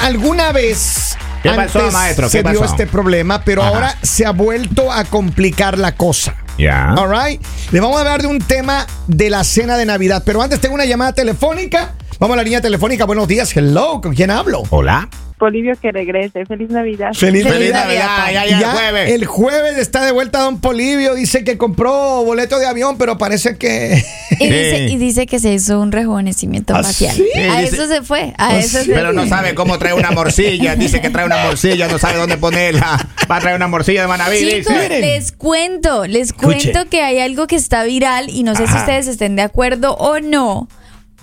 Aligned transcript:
alguna 0.00 0.52
vez 0.52 1.16
¿Qué 1.42 1.50
pasó, 1.50 1.78
antes 1.78 1.92
maestro? 1.92 2.26
¿Qué 2.26 2.42
se 2.42 2.42
dio 2.42 2.60
pasó? 2.60 2.72
este 2.72 2.86
problema, 2.86 3.42
pero 3.44 3.62
Ajá. 3.62 3.70
ahora 3.70 3.96
se 4.02 4.26
ha 4.26 4.32
vuelto 4.32 4.92
a 4.92 5.04
complicar 5.04 5.78
la 5.78 5.94
cosa. 5.94 6.36
Ya. 6.58 6.94
All 6.94 7.10
right. 7.10 7.40
Le 7.70 7.80
vamos 7.80 7.96
a 7.96 8.00
hablar 8.00 8.20
de 8.20 8.28
un 8.28 8.38
tema 8.38 8.86
de 9.06 9.30
la 9.30 9.44
cena 9.44 9.76
de 9.76 9.86
Navidad, 9.86 10.22
pero 10.26 10.42
antes 10.42 10.60
tengo 10.60 10.74
una 10.74 10.84
llamada 10.84 11.12
telefónica. 11.12 11.94
Vamos 12.18 12.34
a 12.34 12.38
la 12.38 12.42
línea 12.42 12.60
telefónica. 12.60 13.06
Buenos 13.06 13.26
días. 13.28 13.56
Hello. 13.56 14.00
¿Con 14.02 14.14
quién 14.14 14.30
hablo? 14.30 14.62
Hola. 14.68 15.08
Polivio 15.40 15.74
que 15.80 15.90
regrese. 15.90 16.44
Feliz 16.46 16.70
Navidad. 16.70 17.12
Feliz, 17.14 17.42
Feliz 17.42 17.72
Navidad. 17.72 17.84
Navidad, 17.86 18.32
ya, 18.32 18.46
ya, 18.46 18.58
el 18.58 18.64
jueves. 18.76 19.10
el 19.12 19.24
jueves 19.26 19.78
está 19.78 20.04
de 20.04 20.12
vuelta 20.12 20.40
Don 20.40 20.60
Polivio. 20.60 21.14
Dice 21.14 21.42
que 21.42 21.56
compró 21.58 22.22
boleto 22.24 22.58
de 22.60 22.66
avión, 22.66 22.98
pero 22.98 23.18
parece 23.18 23.56
que. 23.56 24.04
Y, 24.38 24.44
dice, 24.46 24.86
Sí. 24.86 24.92
y 24.94 24.96
dice 24.98 25.26
que 25.26 25.40
se 25.40 25.52
hizo 25.54 25.80
un 25.80 25.90
rejuvenecimiento 25.92 26.74
¿Ah, 26.76 26.82
facial. 26.84 27.16
sí? 27.16 27.26
A 27.40 27.60
dice- 27.62 27.74
eso 27.74 27.88
se 27.88 28.02
fue. 28.02 28.34
A 28.38 28.50
¿Ah, 28.50 28.58
eso 28.58 28.78
sí? 28.80 28.84
se 28.84 28.92
Pero 28.92 29.12
no 29.12 29.26
sabe 29.26 29.54
cómo 29.54 29.78
trae 29.78 29.94
una 29.94 30.10
morcilla. 30.12 30.76
Dice 30.76 31.00
que 31.00 31.10
trae 31.10 31.24
una 31.26 31.38
morcilla, 31.44 31.88
no 31.88 31.98
sabe 31.98 32.18
dónde 32.18 32.36
ponerla. 32.36 32.98
Va 33.30 33.36
a 33.36 33.40
traer 33.40 33.56
una 33.56 33.66
morcilla 33.68 34.02
de 34.02 34.08
Manaví. 34.08 34.38
Chicos, 34.38 34.74
dice. 34.74 35.00
Les 35.00 35.32
cuento, 35.32 36.06
les 36.06 36.28
Escuche. 36.28 36.70
cuento 36.72 36.90
que 36.90 37.02
hay 37.02 37.18
algo 37.18 37.46
que 37.46 37.56
está 37.56 37.82
viral 37.84 38.28
y 38.28 38.42
no 38.42 38.54
sé 38.54 38.66
si 38.66 38.74
ustedes 38.74 39.06
estén 39.06 39.36
de 39.36 39.42
acuerdo 39.42 39.94
o 39.96 40.20
no, 40.20 40.68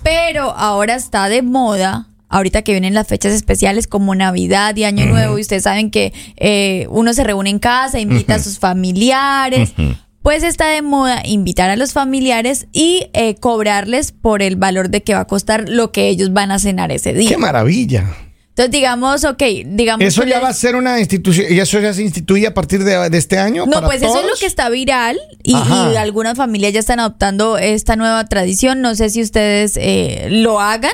pero 0.02 0.50
ahora 0.56 0.96
está 0.96 1.28
de 1.28 1.42
moda. 1.42 2.06
Ahorita 2.28 2.62
que 2.62 2.72
vienen 2.72 2.94
las 2.94 3.06
fechas 3.06 3.32
especiales 3.32 3.86
como 3.86 4.14
Navidad 4.14 4.76
y 4.76 4.84
Año 4.84 5.06
Nuevo 5.06 5.38
y 5.38 5.40
ustedes 5.40 5.62
saben 5.62 5.90
que 5.90 6.12
eh, 6.36 6.86
uno 6.90 7.14
se 7.14 7.24
reúne 7.24 7.50
en 7.50 7.58
casa, 7.58 8.00
invita 8.00 8.34
a 8.34 8.38
sus 8.38 8.58
familiares, 8.58 9.72
pues 10.22 10.42
está 10.42 10.68
de 10.68 10.82
moda 10.82 11.22
invitar 11.24 11.70
a 11.70 11.76
los 11.76 11.92
familiares 11.92 12.66
y 12.72 13.08
eh, 13.14 13.36
cobrarles 13.36 14.12
por 14.12 14.42
el 14.42 14.56
valor 14.56 14.90
de 14.90 15.02
que 15.02 15.14
va 15.14 15.20
a 15.20 15.26
costar 15.26 15.68
lo 15.68 15.90
que 15.90 16.08
ellos 16.08 16.32
van 16.32 16.50
a 16.50 16.58
cenar 16.58 16.92
ese 16.92 17.14
día. 17.14 17.30
¡Qué 17.30 17.38
maravilla! 17.38 18.04
Entonces 18.50 18.72
digamos, 18.72 19.24
ok, 19.24 19.42
digamos... 19.66 20.04
Eso 20.04 20.24
ya 20.24 20.40
va 20.40 20.48
a 20.48 20.52
ser 20.52 20.74
una 20.74 20.98
institución. 20.98 21.46
¿Y 21.48 21.60
eso 21.60 21.78
ya 21.78 21.94
se 21.94 22.02
instituye 22.02 22.44
a 22.44 22.54
partir 22.54 22.82
de, 22.82 23.08
de 23.08 23.16
este 23.16 23.38
año? 23.38 23.66
No, 23.66 23.74
para 23.74 23.86
pues 23.86 24.02
eso 24.02 24.18
es 24.18 24.26
lo 24.26 24.34
que 24.38 24.46
está 24.46 24.68
viral 24.68 25.16
y, 25.44 25.52
y 25.52 25.96
algunas 25.96 26.36
familias 26.36 26.72
ya 26.72 26.80
están 26.80 26.98
adoptando 26.98 27.56
esta 27.56 27.94
nueva 27.94 28.24
tradición. 28.26 28.82
No 28.82 28.96
sé 28.96 29.10
si 29.10 29.22
ustedes 29.22 29.78
eh, 29.80 30.26
lo 30.30 30.60
hagan. 30.60 30.92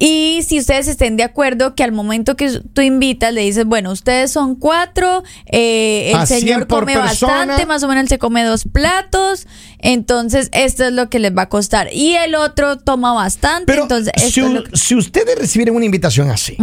Y 0.00 0.42
si 0.46 0.58
ustedes 0.58 0.86
estén 0.88 1.16
de 1.16 1.24
acuerdo 1.24 1.74
que 1.74 1.82
al 1.82 1.92
momento 1.92 2.36
que 2.36 2.60
tú 2.72 2.82
invitas 2.82 3.32
le 3.32 3.40
dices, 3.42 3.64
bueno, 3.64 3.90
ustedes 3.90 4.30
son 4.30 4.54
cuatro, 4.54 5.24
eh, 5.46 6.10
el 6.12 6.16
A 6.20 6.26
100 6.26 6.40
señor 6.40 6.66
come 6.68 6.94
persona. 6.94 7.32
bastante, 7.34 7.66
más 7.66 7.82
o 7.82 7.88
menos 7.88 8.02
él 8.02 8.08
se 8.08 8.18
come 8.18 8.44
dos 8.44 8.64
platos, 8.70 9.46
entonces 9.78 10.50
esto 10.52 10.84
es 10.84 10.92
lo 10.92 11.08
que 11.10 11.18
les 11.18 11.36
va 11.36 11.42
a 11.42 11.48
costar. 11.48 11.88
Y 11.92 12.14
el 12.14 12.34
otro 12.34 12.78
toma 12.78 13.12
bastante, 13.12 13.64
Pero 13.66 13.82
entonces 13.82 14.12
si, 14.16 14.26
esto 14.26 14.46
es 14.46 14.52
lo 14.52 14.64
que- 14.64 14.76
si 14.76 14.94
ustedes 14.94 15.38
reciben 15.38 15.74
una 15.74 15.84
invitación 15.84 16.30
así, 16.30 16.56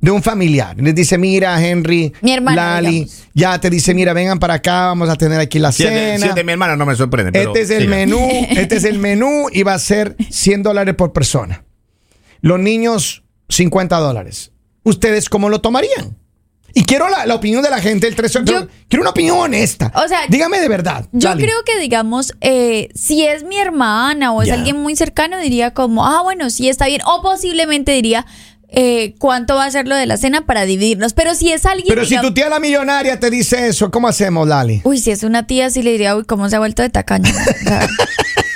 de 0.00 0.10
un 0.10 0.22
familiar, 0.22 0.76
les 0.78 0.94
dice, 0.94 1.16
mira, 1.18 1.60
Henry, 1.66 2.12
Mi 2.20 2.32
hermana, 2.32 2.80
Lali, 2.80 2.90
digamos. 2.90 3.22
ya 3.34 3.58
te 3.58 3.70
dice, 3.70 3.94
mira, 3.94 4.12
vengan 4.12 4.38
para 4.38 4.54
acá, 4.54 4.86
vamos 4.88 5.08
a 5.08 5.16
tener 5.16 5.40
aquí 5.40 5.58
la 5.58 5.72
Si 5.72 5.84
es, 5.84 5.90
de, 5.90 5.96
cena. 5.96 6.18
si 6.18 6.28
es 6.28 6.34
de 6.34 6.44
mi 6.44 6.52
hermana, 6.52 6.76
no 6.76 6.84
me 6.86 6.94
sorprende. 6.94 7.32
pero 7.32 7.50
Este 7.54 7.62
es 7.62 7.70
el 7.70 7.84
siga. 7.84 7.96
menú, 7.96 8.20
este 8.50 8.76
es 8.76 8.84
el 8.84 8.98
menú 8.98 9.46
y 9.50 9.62
va 9.62 9.74
a 9.74 9.78
ser 9.78 10.14
100 10.30 10.62
dólares 10.62 10.94
por 10.94 11.12
persona. 11.14 11.64
Los 12.40 12.58
niños, 12.60 13.22
50 13.48 13.96
dólares. 13.98 14.52
¿Ustedes 14.82 15.28
cómo 15.28 15.48
lo 15.48 15.60
tomarían? 15.60 16.16
Y 16.74 16.84
quiero 16.84 17.08
la, 17.08 17.24
la 17.24 17.34
opinión 17.36 17.62
de 17.62 17.70
la 17.70 17.80
gente, 17.80 18.06
el 18.06 18.14
3 18.14 18.32
Yo- 18.44 18.68
Quiero 18.88 19.00
una 19.00 19.10
opinión 19.10 19.38
honesta. 19.38 19.90
O 19.94 20.06
sea, 20.08 20.20
dígame 20.28 20.60
de 20.60 20.68
verdad. 20.68 21.06
Yo 21.12 21.30
creo 21.46 21.56
que, 21.64 21.78
digamos, 21.80 22.34
eh, 22.42 22.90
si 22.94 23.24
es 23.24 23.44
mi 23.44 23.56
hermana 23.56 24.32
o 24.32 24.42
es 24.42 24.50
alguien 24.50 24.76
muy 24.76 24.94
cercano, 24.94 25.38
diría 25.38 25.72
como, 25.72 26.04
ah, 26.06 26.20
bueno, 26.22 26.50
sí 26.50 26.68
está 26.68 26.86
bien. 26.86 27.00
O 27.06 27.22
posiblemente 27.22 27.92
diría, 27.92 28.26
eh, 28.76 29.14
¿cuánto 29.18 29.56
va 29.56 29.64
a 29.64 29.70
ser 29.72 29.88
lo 29.88 29.96
de 29.96 30.06
la 30.06 30.16
cena 30.18 30.46
para 30.46 30.64
dividirnos? 30.66 31.12
Pero 31.14 31.34
si 31.34 31.50
es 31.50 31.66
alguien. 31.66 31.86
Pero 31.88 32.04
si 32.04 32.20
tu 32.20 32.32
tía 32.34 32.48
la 32.48 32.60
millonaria 32.60 33.18
te 33.18 33.30
dice 33.30 33.66
eso, 33.66 33.90
¿cómo 33.90 34.06
hacemos, 34.06 34.46
Lali? 34.46 34.82
Uy, 34.84 34.98
si 34.98 35.10
es 35.10 35.22
una 35.24 35.46
tía, 35.46 35.70
sí 35.70 35.82
le 35.82 35.90
diría, 35.92 36.14
uy, 36.14 36.24
¿cómo 36.24 36.48
se 36.48 36.56
ha 36.56 36.58
vuelto 36.60 36.82
de 36.82 36.90
tacaño? 36.90 37.32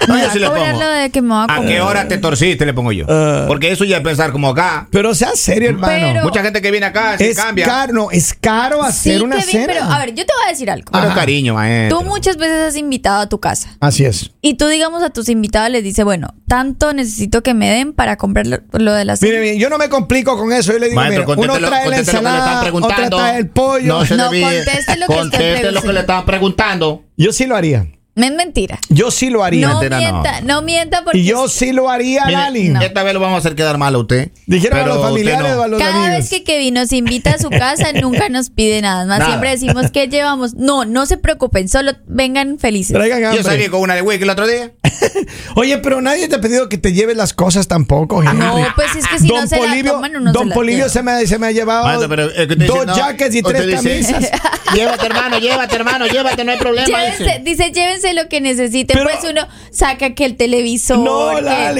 No, 0.08 0.18
yo 0.18 0.30
sí 0.32 0.38
a 0.38 0.40
le 0.40 0.46
cobrar 0.48 0.72
pongo. 0.72 0.84
lo 0.84 0.90
de 0.90 1.10
que 1.10 1.22
me 1.22 1.28
va 1.28 1.42
a 1.42 1.44
¿A 1.44 1.56
comer. 1.58 1.70
qué 1.74 1.80
hora 1.82 2.08
te 2.08 2.18
torciste? 2.18 2.66
Le 2.66 2.72
pongo 2.74 2.90
yo. 2.90 3.04
Ah. 3.08 3.44
Porque 3.46 3.70
eso 3.70 3.84
ya 3.84 3.98
es 3.98 4.02
pensar 4.02 4.32
como 4.32 4.48
acá. 4.48 4.88
Pero 4.90 5.14
sea 5.14 5.32
serio, 5.36 5.68
hermano. 5.68 5.92
Pero- 5.92 6.22
Mucha 6.24 6.42
gente 6.42 6.60
que 6.62 6.70
viene 6.72 6.86
acá 6.86 7.16
se 7.18 7.30
es 7.30 7.36
cambia. 7.36 7.66
caro, 7.66 7.92
no, 7.92 8.10
es 8.10 8.34
caro 8.34 8.82
hacer 8.82 9.18
Sí, 9.18 9.22
una 9.22 9.36
Kevin, 9.36 9.50
cena. 9.52 9.66
pero 9.66 9.84
a 9.84 9.98
ver, 10.00 10.08
yo 10.14 10.24
te 10.26 10.32
voy 10.32 10.46
a 10.46 10.50
decir 10.50 10.68
algo. 10.70 10.90
Pero 10.90 11.14
cariño, 11.14 11.54
maestro. 11.54 11.98
Tú 11.98 12.04
muchas 12.06 12.38
veces 12.38 12.68
has 12.70 12.76
invitado 12.76 13.20
a 13.20 13.28
tu 13.28 13.38
casa. 13.38 13.76
Así 13.78 14.04
es. 14.04 14.30
Y 14.40 14.54
tú, 14.54 14.66
digamos, 14.66 15.02
a 15.04 15.10
tus 15.10 15.28
invitados 15.28 15.70
les 15.70 15.84
dices, 15.84 16.04
bueno, 16.04 16.34
tanto 16.48 16.92
necesito 16.92 17.42
que 17.44 17.54
me 17.54 17.70
den 17.70 17.92
para 17.92 18.16
comprar 18.16 18.46
lo, 18.48 18.58
lo 18.72 18.92
de 18.94 19.04
la 19.04 19.16
cena. 19.16 19.30
Mire, 19.30 19.42
mire, 19.42 19.58
yo 19.58 19.68
no 19.68 19.78
me 19.78 19.88
complico 20.10 20.36
con 20.36 20.52
eso. 20.52 20.72
Yo 20.72 20.78
le 20.78 20.88
digo, 20.88 21.00
Maestro, 21.00 21.36
mira, 21.36 21.40
uno 21.40 21.58
trae 21.58 21.60
la 21.60 21.70
contéstelo 21.70 21.76
lo 21.76 21.84
que 21.84 21.90
le 21.90 21.96
ensalada, 21.98 22.38
están 22.38 22.60
preguntando. 22.62 23.16
otra 23.16 23.18
trae 23.18 23.38
el 23.38 23.48
pollo. 23.48 23.98
No 23.98 24.04
se 24.04 24.16
conteste 24.16 24.96
lo 24.96 25.06
que 25.06 25.72
lo 25.72 25.82
que 25.82 25.92
le 25.92 26.00
estaban 26.00 26.26
preguntando. 26.26 27.04
Yo 27.16 27.32
sí 27.32 27.46
lo 27.46 27.56
haría. 27.56 27.86
Es 28.16 28.32
mentira. 28.32 28.78
Yo 28.88 29.10
sí 29.10 29.30
lo 29.30 29.42
haría. 29.44 29.68
No 29.68 29.80
Mentira, 29.80 29.98
no. 30.00 30.02
mienta, 30.12 30.40
no 30.42 30.62
mienta 30.62 31.04
porque 31.04 31.18
y 31.18 31.24
yo 31.24 31.48
sí 31.48 31.72
lo 31.72 31.88
haría, 31.88 32.24
Mire, 32.26 32.38
Lali. 32.38 32.72
Esta 32.82 33.02
vez 33.02 33.14
lo 33.14 33.20
vamos 33.20 33.36
a 33.36 33.38
hacer 33.38 33.54
quedar 33.54 33.78
mal 33.78 33.94
a 33.94 33.98
usted. 33.98 34.30
Dijeron 34.46 34.78
a 34.78 34.82
Pero 34.82 34.94
los 34.94 34.96
usted 35.04 35.08
familiares 35.10 35.52
no. 35.54 35.60
o 35.60 35.62
a 35.62 35.68
los 35.68 35.78
cada 35.80 35.94
amigos. 36.04 36.18
vez 36.18 36.28
que 36.30 36.44
Kevin 36.44 36.74
nos 36.74 36.92
invita 36.92 37.30
a 37.30 37.38
su 37.38 37.48
casa 37.50 37.92
nunca 38.00 38.28
nos 38.28 38.50
pide 38.50 38.82
nada 38.82 39.06
más. 39.06 39.20
Nada. 39.20 39.30
Siempre 39.30 39.50
decimos 39.50 39.90
que 39.90 40.08
llevamos. 40.08 40.54
No, 40.54 40.84
no 40.84 41.06
se 41.06 41.16
preocupen, 41.16 41.68
solo 41.68 41.92
vengan 42.06 42.58
felices. 42.58 42.92
Traigan 42.94 43.34
Yo 43.34 43.42
salí 43.42 43.68
con 43.68 43.80
una 43.80 43.94
de 43.94 44.02
wiki 44.02 44.24
el 44.24 44.30
otro 44.30 44.46
día. 44.46 44.72
Oye, 45.54 45.78
pero 45.78 46.00
nadie 46.02 46.28
te 46.28 46.36
ha 46.36 46.40
pedido 46.40 46.68
que 46.68 46.78
te 46.78 46.92
lleves 46.92 47.16
las 47.16 47.32
cosas 47.32 47.68
tampoco, 47.68 48.22
Henry. 48.22 48.38
No, 48.38 48.56
pues 48.74 48.96
es 48.96 49.06
que 49.06 49.18
si 49.18 49.28
Don 49.28 49.42
no 49.42 49.46
se 49.46 49.56
la 49.60 49.82
toman, 49.92 50.16
uno 50.16 50.32
Don 50.32 50.42
se 50.44 50.48
la 50.50 50.54
Polivio 50.54 50.78
lleva. 50.78 50.88
se 50.90 51.02
me, 51.02 51.26
se 51.26 51.38
me 51.38 51.46
ha 51.46 51.52
llevado 51.52 51.84
Maestro, 51.84 52.08
pero 52.08 52.24
es 52.30 52.46
que 52.46 52.52
usted 52.54 52.66
dos 52.66 52.86
no, 52.86 52.96
jackets 52.96 53.34
y 53.34 53.38
usted 53.38 53.52
tres 53.54 53.82
dice, 53.82 54.12
camisas. 54.12 54.30
llévate, 54.74 55.06
hermano, 55.06 55.38
llévate, 55.38 55.76
hermano, 55.76 56.06
llévate, 56.06 56.44
no 56.44 56.52
hay 56.52 56.58
problema. 56.60 56.86
Llévense, 56.86 57.24
dice. 57.24 57.42
dice, 57.44 57.72
llévense 57.72 57.99
lo 58.14 58.28
que 58.28 58.40
necesiten. 58.40 58.96
Pero- 58.98 59.08
pues 59.10 59.30
uno 59.30 59.46
saca 59.70 60.14
que 60.14 60.24
el 60.24 60.36
televisor. 60.36 60.98
No, 60.98 61.32
lo 61.40 61.48
Esta 61.50 61.72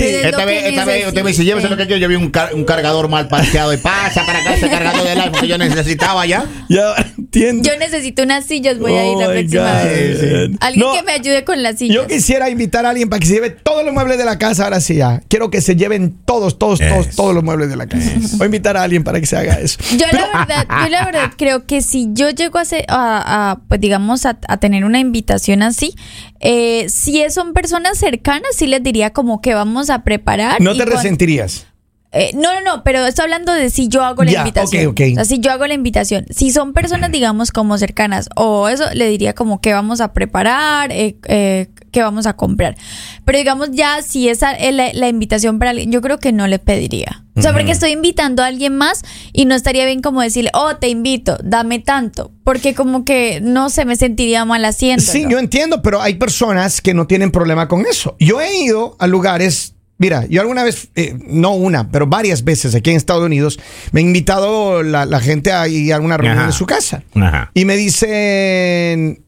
vez, 0.45 0.65
esta 0.65 0.85
vez 0.85 1.07
usted 1.07 1.23
me 1.23 1.31
dice, 1.31 1.45
llévese 1.45 1.69
lo 1.69 1.77
que 1.77 1.87
quiero. 1.87 2.01
Yo 2.01 2.09
vi 2.09 2.15
un, 2.17 2.31
car- 2.31 2.55
un 2.55 2.65
cargador 2.65 3.09
mal 3.09 3.29
parqueado 3.29 3.73
y 3.73 3.77
pasa 3.79 4.25
para 4.27 4.41
acá 4.41 4.55
ese 4.55 4.69
cargador 4.69 5.03
del 5.07 5.21
iPhone 5.21 5.41
que 5.41 5.49
yo 5.49 5.59
necesitaba 5.59 6.27
ya. 6.27 6.45
Ya 6.69 6.95
entiendo. 7.19 7.69
Yo 7.69 7.77
necesito 7.79 8.23
unas 8.23 8.45
sillas, 8.47 8.79
voy 8.79 8.93
a 8.95 9.07
ir 9.11 9.17
la 9.19 9.29
Oh, 9.29 9.33
próxima 9.33 9.83
vez. 9.85 10.51
Alguien 10.61 10.87
No, 10.87 10.93
que 10.95 11.03
me 11.03 11.13
ayude 11.13 11.45
con 11.45 11.63
las 11.63 11.79
sillas. 11.79 11.95
Yo 11.97 12.07
quisiera 12.07 12.49
invitar 12.51 12.87
a 12.87 12.91
alguien 12.91 13.09
para 13.09 13.21
que 13.21 13.27
se 13.27 13.35
lleve 13.35 13.51
todos 13.51 13.85
los 13.85 13.93
muebles 13.95 14.19
de 14.19 14.25
la 14.25 14.39
casa. 14.39 14.65
Ahora 14.65 14.81
sí, 14.81 14.97
ya. 14.97 15.21
Quiero 15.29 15.51
que 15.51 15.61
se 15.61 15.77
lleven 15.77 16.17
todos, 16.25 16.59
todos, 16.59 16.79
todos, 16.81 17.11
todos 17.17 17.35
los 17.35 17.43
muebles 17.45 17.69
de 17.71 17.77
la 17.77 17.87
casa. 17.87 18.11
Voy 18.37 18.43
a 18.43 18.47
invitar 18.47 18.77
a 18.77 18.83
alguien 18.83 19.05
para 19.05 19.21
que 19.21 19.27
se 19.27 19.37
haga 19.37 19.59
eso. 19.61 19.79
Yo 19.93 20.07
la 20.13 20.27
verdad, 20.47 20.67
yo 20.85 20.89
la 20.89 21.05
verdad 21.05 21.33
creo 21.37 21.67
que 21.67 21.83
si 21.83 22.09
yo 22.13 22.31
llego 22.31 22.59
a, 22.59 22.63
hacer- 22.63 22.85
a- 22.89 23.51
a, 23.53 23.61
pues 23.69 23.81
digamos 23.81 24.25
a, 24.27 24.39
a 24.49 24.57
tener 24.59 24.85
una 24.85 24.99
invitación 24.99 25.63
así, 25.63 25.95
eh, 26.41 26.89
si 26.89 27.21
es- 27.23 27.35
son 27.35 27.53
personas 27.53 27.99
cercanas, 27.99 28.51
sí 28.57 28.67
les 28.67 28.83
diría 28.83 29.11
como 29.11 29.41
que 29.41 29.55
vamos 29.55 29.91
a 29.91 30.03
preparar. 30.05 30.61
No 30.61 30.73
te 30.75 30.85
con- 30.85 30.93
resentirías. 30.95 31.67
Eh, 32.13 32.33
no, 32.35 32.53
no, 32.55 32.61
no, 32.63 32.83
pero 32.83 33.07
estoy 33.07 33.23
hablando 33.23 33.53
de 33.53 33.71
si 33.71 33.87
yo 33.87 34.03
hago 34.03 34.25
la 34.25 34.31
invitación. 34.41 34.83
O 35.13 35.15
sea, 35.15 35.25
si 35.25 35.39
yo 35.39 35.53
hago 35.53 35.65
la 35.69 35.75
invitación. 35.75 36.27
Si 36.31 36.51
son 36.51 36.73
personas, 36.73 37.13
digamos, 37.13 37.53
como 37.53 37.79
cercanas 37.79 38.29
o 38.35 38.69
eso, 38.69 38.85
le 38.95 39.09
diría 39.09 39.33
como 39.33 39.61
que 39.61 39.73
vamos 39.73 40.01
a 40.01 40.13
preparar, 40.13 40.91
eh, 40.91 41.17
eh, 41.29 41.69
que 41.91 42.03
vamos 42.03 42.27
a 42.27 42.35
comprar. 42.35 42.77
Pero 43.25 43.39
digamos, 43.39 43.71
ya 43.73 44.03
si 44.03 44.29
esa 44.29 44.53
es 44.53 44.75
la, 44.75 44.93
la 44.93 45.09
invitación 45.09 45.59
para 45.59 45.71
alguien, 45.73 45.91
yo 45.91 46.01
creo 46.01 46.19
que 46.19 46.33
no 46.33 46.47
le 46.47 46.59
pediría. 46.59 47.25
O 47.37 47.43
sea, 47.43 47.53
porque 47.53 47.73
estoy 47.73 47.93
invitando 47.93 48.43
a 48.43 48.47
alguien 48.47 48.77
más 48.77 49.03
y 49.33 49.47
no 49.47 49.55
estaría 49.55 49.87
bien 49.87 50.03
como 50.03 50.21
decirle, 50.21 50.51
oh, 50.53 50.77
te 50.77 50.89
invito, 50.89 51.39
dame 51.43 51.79
tanto. 51.79 52.33
Porque 52.45 52.75
como 52.75 53.05
que 53.05 53.41
no 53.43 53.71
se 53.71 53.85
me 53.85 53.97
sentiría 53.97 54.45
mal 54.45 54.65
haciendo. 54.65 55.03
Sí, 55.03 55.25
yo 55.29 55.39
entiendo, 55.39 55.81
pero 55.81 56.03
hay 56.03 56.15
personas 56.15 56.81
que 56.81 56.93
no 56.93 57.07
tienen 57.07 57.31
problema 57.31 57.69
con 57.69 57.87
eso. 57.87 58.17
Yo 58.19 58.41
he 58.41 58.65
ido 58.65 58.97
a 58.99 59.07
lugares. 59.07 59.75
Mira, 59.99 60.27
yo 60.27 60.41
alguna 60.41 60.65
vez, 60.65 60.89
eh, 60.97 61.15
no 61.27 61.53
una, 61.53 61.91
pero 61.91 62.07
varias 62.07 62.43
veces 62.43 62.75
aquí 62.75 62.91
en 62.91 62.97
Estados 62.97 63.25
Unidos, 63.25 63.61
me 63.93 64.01
ha 64.01 64.03
invitado 64.03 64.83
la, 64.83 65.05
la 65.05 65.21
gente 65.21 65.53
a 65.53 65.69
ir 65.69 65.93
a 65.93 66.01
una 66.01 66.17
reunión 66.17 66.39
Ajá. 66.39 66.47
en 66.49 66.53
su 66.53 66.67
casa. 66.67 67.03
Ajá. 67.15 67.51
Y 67.53 67.67
me 67.67 67.77
dicen, 67.77 69.25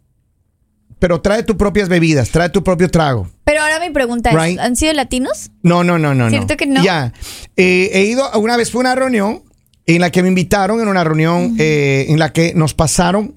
pero 1.03 1.21
trae 1.21 1.43
tus 1.43 1.57
propias 1.57 1.89
bebidas, 1.89 2.31
trae 2.31 2.49
tu 2.49 2.63
propio 2.63 2.89
trago. 2.89 3.29
Pero 3.43 3.61
ahora 3.61 3.81
mi 3.81 3.91
pregunta 3.91 4.31
es, 4.31 4.37
Right. 4.41 4.61
¿han 4.61 4.77
sido 4.77 4.93
latinos? 4.93 5.51
No, 5.61 5.83
no, 5.83 5.99
no, 5.99 6.15
no. 6.15 6.31
¿Cierto 6.31 6.53
no. 6.53 6.57
que 6.57 6.67
no? 6.67 6.81
Ya. 6.81 7.13
Eh, 7.57 7.91
he 7.93 8.05
ido, 8.05 8.31
una 8.39 8.57
vez 8.57 8.71
fue 8.71 8.83
una 8.83 8.95
reunión 8.95 9.43
en 9.87 10.01
la 10.01 10.13
que 10.13 10.23
me 10.23 10.29
invitaron, 10.29 10.81
en 10.81 10.87
una 10.87 11.03
reunión 11.03 11.57
eh, 11.59 12.07
en 12.09 12.21
la 12.21 12.33
que 12.33 12.55
nos 12.55 12.73
pasaron, 12.75 13.35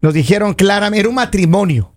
nos 0.00 0.14
dijeron 0.14 0.54
claramente, 0.54 1.00
era 1.00 1.10
un 1.10 1.16
matrimonio. 1.16 1.92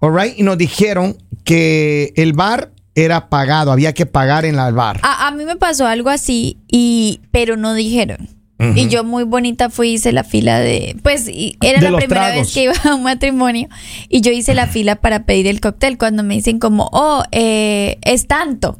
All 0.00 0.12
right? 0.12 0.36
Y 0.36 0.42
nos 0.42 0.58
dijeron 0.58 1.16
que 1.44 2.12
el 2.16 2.32
bar 2.32 2.72
era 2.96 3.28
pagado, 3.28 3.70
había 3.70 3.94
que 3.94 4.04
pagar 4.04 4.44
en 4.46 4.58
el 4.58 4.74
bar. 4.74 4.98
A, 5.04 5.28
a 5.28 5.30
mí 5.30 5.44
me 5.44 5.54
pasó 5.54 5.86
algo 5.86 6.10
así, 6.10 6.58
y 6.68 7.20
pero 7.30 7.56
no 7.56 7.72
dijeron. 7.72 8.33
Y 8.76 8.88
yo 8.88 9.02
muy 9.04 9.24
bonita 9.24 9.68
fui, 9.68 9.90
hice 9.94 10.12
la 10.12 10.22
fila 10.24 10.60
de... 10.60 10.96
Pues 11.02 11.28
y 11.28 11.56
era 11.60 11.80
De 11.80 11.90
la 11.90 11.98
primera 11.98 12.26
tragos. 12.28 12.46
vez 12.46 12.54
que 12.54 12.62
iba 12.62 12.74
a 12.84 12.94
un 12.94 13.02
matrimonio 13.02 13.68
y 14.08 14.20
yo 14.20 14.30
hice 14.30 14.54
la 14.54 14.66
fila 14.68 14.96
para 14.96 15.26
pedir 15.26 15.48
el 15.48 15.60
cóctel 15.60 15.98
cuando 15.98 16.22
me 16.22 16.34
dicen 16.34 16.58
como, 16.60 16.88
oh, 16.92 17.24
eh, 17.32 17.98
es 18.02 18.26
tanto. 18.28 18.78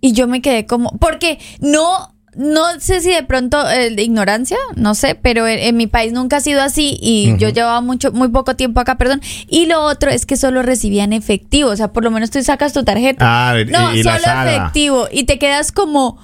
Y 0.00 0.12
yo 0.12 0.26
me 0.28 0.42
quedé 0.42 0.66
como... 0.66 0.90
Porque 0.98 1.38
no... 1.60 2.14
no 2.36 2.62
sé 2.78 3.00
si 3.00 3.10
de 3.10 3.22
pronto 3.24 3.68
eh, 3.70 3.90
de 3.90 4.02
ignorancia, 4.02 4.58
no 4.76 4.94
sé, 4.94 5.14
pero 5.14 5.48
en, 5.48 5.58
en 5.58 5.76
mi 5.76 5.86
país 5.86 6.12
nunca 6.12 6.36
ha 6.36 6.40
sido 6.40 6.60
así 6.62 6.96
y 7.00 7.34
yo 7.38 7.48
llevaba 7.48 7.80
mucho, 7.80 8.12
muy 8.12 8.28
poco 8.28 8.54
tiempo 8.54 8.80
acá, 8.80 8.96
perdón. 8.98 9.20
Y 9.48 9.64
lo 9.66 9.82
otro 9.82 10.10
es 10.10 10.26
que 10.26 10.36
solo 10.36 10.62
recibían 10.62 11.12
efectivo, 11.14 11.70
o 11.70 11.76
sea, 11.76 11.88
por 11.92 12.04
lo 12.04 12.10
menos 12.12 12.30
tú 12.30 12.40
sacas 12.42 12.72
tu 12.74 12.84
tarjeta. 12.84 13.24
Ah, 13.26 13.58
y- 13.58 13.64
no, 13.64 13.94
y 13.94 14.02
la 14.04 14.18
solo 14.20 14.48
efectivo 14.50 15.08
y 15.10 15.24
te 15.24 15.38
quedas 15.38 15.72
como, 15.72 16.18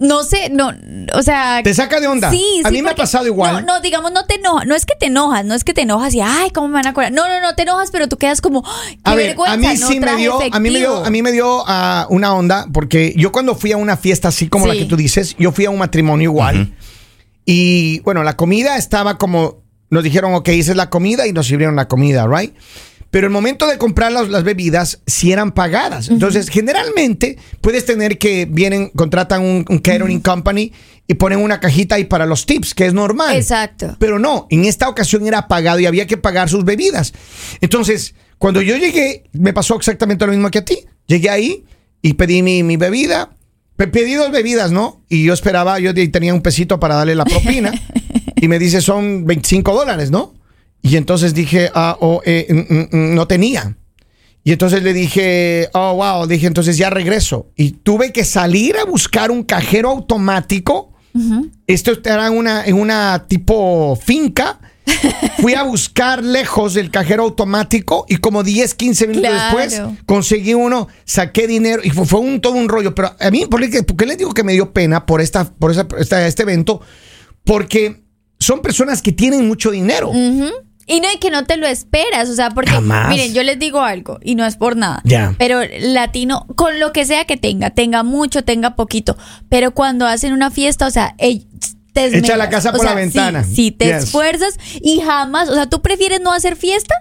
no 0.00 0.22
sé, 0.22 0.48
no, 0.50 0.72
o 1.14 1.22
sea, 1.22 1.60
Te 1.64 1.74
saca 1.74 1.98
de 2.00 2.06
onda. 2.06 2.30
Sí, 2.30 2.44
A 2.64 2.68
sí, 2.68 2.74
mí 2.74 2.82
me 2.82 2.90
ha 2.90 2.94
pasado 2.94 3.26
igual. 3.26 3.66
No, 3.66 3.74
no, 3.74 3.80
digamos, 3.80 4.12
no 4.12 4.24
te 4.26 4.36
enojas, 4.36 4.66
no 4.66 4.74
es 4.76 4.86
que 4.86 4.94
te 4.94 5.06
enojas, 5.06 5.44
no 5.44 5.54
es 5.54 5.64
que 5.64 5.74
te 5.74 5.82
enojas 5.82 6.14
y 6.14 6.20
ay, 6.20 6.50
cómo 6.50 6.68
me 6.68 6.74
van 6.74 6.86
a 6.86 6.94
cobrar. 6.94 7.10
No, 7.10 7.26
no, 7.28 7.40
no 7.40 7.54
te 7.56 7.62
enojas, 7.62 7.90
pero 7.90 8.08
tú 8.08 8.16
quedas 8.16 8.40
como, 8.40 8.62
"Ay, 8.64 8.96
qué 8.96 9.00
A 9.04 9.14
ver, 9.16 9.26
vergüenza, 9.28 9.54
a 9.54 9.56
mí 9.56 9.66
no 9.80 9.88
sí 9.88 10.00
me 10.00 10.16
dio, 10.16 10.38
a 10.40 10.60
mí 10.60 10.70
me 10.70 10.78
dio, 10.78 10.88
efectivo". 10.88 11.04
a 11.06 11.10
mí 11.10 11.22
me 11.22 11.32
dio 11.32 11.64
ah, 11.66 12.06
una 12.10 12.32
onda 12.34 12.66
porque 12.72 13.12
yo 13.16 13.32
cuando 13.32 13.56
fui 13.56 13.72
a 13.72 13.76
una 13.76 13.96
fiesta 13.96 14.28
así 14.28 14.48
como 14.48 14.66
la 14.68 14.74
que 14.74 14.84
tú 14.84 14.96
dices, 14.96 15.34
yo 15.38 15.50
fui 15.50 15.64
a 15.64 15.70
un 15.70 15.78
matrimonio 15.78 16.30
igual 16.30 16.72
y 17.44 18.00
bueno, 18.00 18.22
la 18.22 18.36
comida 18.36 18.76
estaba 18.76 19.18
como 19.18 19.62
nos 19.90 20.04
dijeron, 20.04 20.34
ok, 20.34 20.48
esa 20.50 20.72
es 20.72 20.76
la 20.76 20.90
comida 20.90 21.26
y 21.26 21.32
nos 21.32 21.46
sirvieron 21.46 21.74
la 21.74 21.88
comida, 21.88 22.26
right? 22.26 22.54
Pero 23.10 23.26
el 23.26 23.32
momento 23.32 23.66
de 23.66 23.78
comprar 23.78 24.12
las, 24.12 24.28
las 24.28 24.44
bebidas 24.44 25.00
sí 25.06 25.32
eran 25.32 25.52
pagadas. 25.52 26.08
Entonces, 26.10 26.50
generalmente 26.50 27.38
puedes 27.62 27.86
tener 27.86 28.18
que 28.18 28.44
vienen, 28.46 28.90
contratan 28.90 29.42
un, 29.42 29.64
un 29.68 29.78
catering 29.78 30.20
company 30.20 30.72
y 31.06 31.14
ponen 31.14 31.38
una 31.40 31.58
cajita 31.58 31.94
ahí 31.94 32.04
para 32.04 32.26
los 32.26 32.44
tips, 32.44 32.74
que 32.74 32.84
es 32.84 32.92
normal. 32.92 33.34
Exacto. 33.36 33.96
Pero 33.98 34.18
no, 34.18 34.46
en 34.50 34.66
esta 34.66 34.88
ocasión 34.90 35.26
era 35.26 35.48
pagado 35.48 35.80
y 35.80 35.86
había 35.86 36.06
que 36.06 36.18
pagar 36.18 36.50
sus 36.50 36.66
bebidas. 36.66 37.14
Entonces, 37.62 38.14
cuando 38.36 38.60
yo 38.60 38.76
llegué, 38.76 39.24
me 39.32 39.54
pasó 39.54 39.74
exactamente 39.76 40.26
lo 40.26 40.32
mismo 40.32 40.50
que 40.50 40.58
a 40.58 40.64
ti. 40.64 40.80
Llegué 41.06 41.30
ahí 41.30 41.64
y 42.02 42.12
pedí 42.14 42.42
mi, 42.42 42.62
mi 42.62 42.76
bebida. 42.76 43.30
Pe- 43.76 43.86
Pedí 43.88 44.14
dos 44.14 44.30
bebidas, 44.30 44.70
¿no? 44.70 45.02
Y 45.08 45.24
yo 45.24 45.32
esperaba, 45.32 45.78
yo 45.78 45.94
tenía 45.94 46.34
un 46.34 46.42
pesito 46.42 46.78
para 46.78 46.96
darle 46.96 47.14
la 47.14 47.24
propina. 47.24 47.72
y 48.36 48.48
me 48.48 48.58
dice, 48.58 48.82
son 48.82 49.24
25 49.24 49.72
dólares, 49.72 50.10
¿no? 50.10 50.34
Y 50.88 50.96
entonces 50.96 51.34
dije, 51.34 51.70
ah, 51.74 51.96
oh, 52.00 52.22
eh, 52.24 52.46
mm, 52.48 52.74
mm, 52.74 52.88
mm, 53.10 53.14
no 53.14 53.26
tenía. 53.26 53.76
Y 54.44 54.52
entonces 54.52 54.82
le 54.82 54.92
dije, 54.92 55.68
oh, 55.74 55.94
wow, 55.96 56.26
dije, 56.26 56.46
entonces 56.46 56.76
ya 56.78 56.88
regreso. 56.88 57.50
Y 57.56 57.72
tuve 57.72 58.12
que 58.12 58.24
salir 58.24 58.76
a 58.78 58.84
buscar 58.84 59.30
un 59.30 59.42
cajero 59.42 59.90
automático. 59.90 60.92
Esto 61.66 61.92
era 62.04 62.28
en 62.28 62.36
una, 62.36 62.64
en 62.64 62.76
una 62.76 63.26
tipo 63.28 63.96
finca. 64.02 64.60
Fui 65.42 65.54
a 65.54 65.64
buscar 65.64 66.22
lejos 66.24 66.76
el 66.76 66.90
cajero 66.90 67.24
automático 67.24 68.06
y 68.08 68.16
como 68.16 68.42
10, 68.42 68.74
15 68.74 69.06
minutos 69.08 69.28
Claro. 69.30 69.58
después 69.58 69.82
conseguí 70.06 70.54
uno, 70.54 70.88
saqué 71.04 71.46
dinero 71.46 71.82
y 71.84 71.90
fue, 71.90 72.20
un, 72.20 72.40
todo 72.40 72.54
un 72.54 72.68
rollo. 72.68 72.94
Pero 72.94 73.14
a 73.18 73.30
mí, 73.30 73.44
¿por 73.46 73.68
qué, 73.68 73.82
por 73.82 73.96
qué 73.96 74.06
les 74.06 74.16
digo 74.16 74.32
que 74.32 74.44
me 74.44 74.52
dio 74.54 74.72
pena 74.72 75.04
por, 75.04 75.20
esta, 75.20 75.44
por 75.44 75.72
esta- 75.72 76.26
este 76.26 76.42
evento? 76.42 76.80
Porque 77.44 78.02
son 78.38 78.60
personas 78.62 79.02
que 79.02 79.12
tienen 79.12 79.46
mucho 79.46 79.70
dinero. 79.70 80.10
Ujú. 80.10 80.46
Y 80.88 81.00
no, 81.00 81.08
y 81.12 81.18
que 81.18 81.30
no 81.30 81.44
te 81.44 81.56
lo 81.58 81.66
esperas, 81.66 82.28
o 82.30 82.34
sea, 82.34 82.50
porque, 82.50 82.70
Jamás. 82.72 83.08
miren, 83.10 83.34
yo 83.34 83.42
les 83.42 83.58
digo 83.58 83.80
algo, 83.80 84.18
y 84.22 84.34
no 84.34 84.44
es 84.46 84.56
por 84.56 84.76
nada, 84.76 85.02
Ya. 85.04 85.34
pero 85.38 85.60
latino, 85.80 86.46
con 86.56 86.80
lo 86.80 86.92
que 86.92 87.04
sea 87.04 87.24
que 87.26 87.36
tenga, 87.36 87.70
tenga 87.70 88.02
mucho, 88.02 88.42
tenga 88.42 88.74
poquito, 88.74 89.16
pero 89.48 89.72
cuando 89.72 90.06
hacen 90.06 90.32
una 90.32 90.50
fiesta, 90.50 90.86
o 90.86 90.90
sea, 90.90 91.14
ey, 91.18 91.46
te 91.92 92.16
Echa 92.18 92.36
la 92.36 92.48
casa 92.48 92.70
o 92.70 92.72
por 92.74 92.84
la 92.84 92.92
sí, 92.92 92.96
ventana. 92.96 93.44
Sí, 93.44 93.70
te 93.72 93.86
Yes. 93.86 94.04
esfuerzas 94.04 94.54
y 94.80 95.00
jamás, 95.00 95.48
o 95.48 95.54
sea, 95.54 95.66
tú 95.66 95.82
prefieres 95.82 96.20
no 96.20 96.32
hacer 96.32 96.54
fiesta 96.54 96.94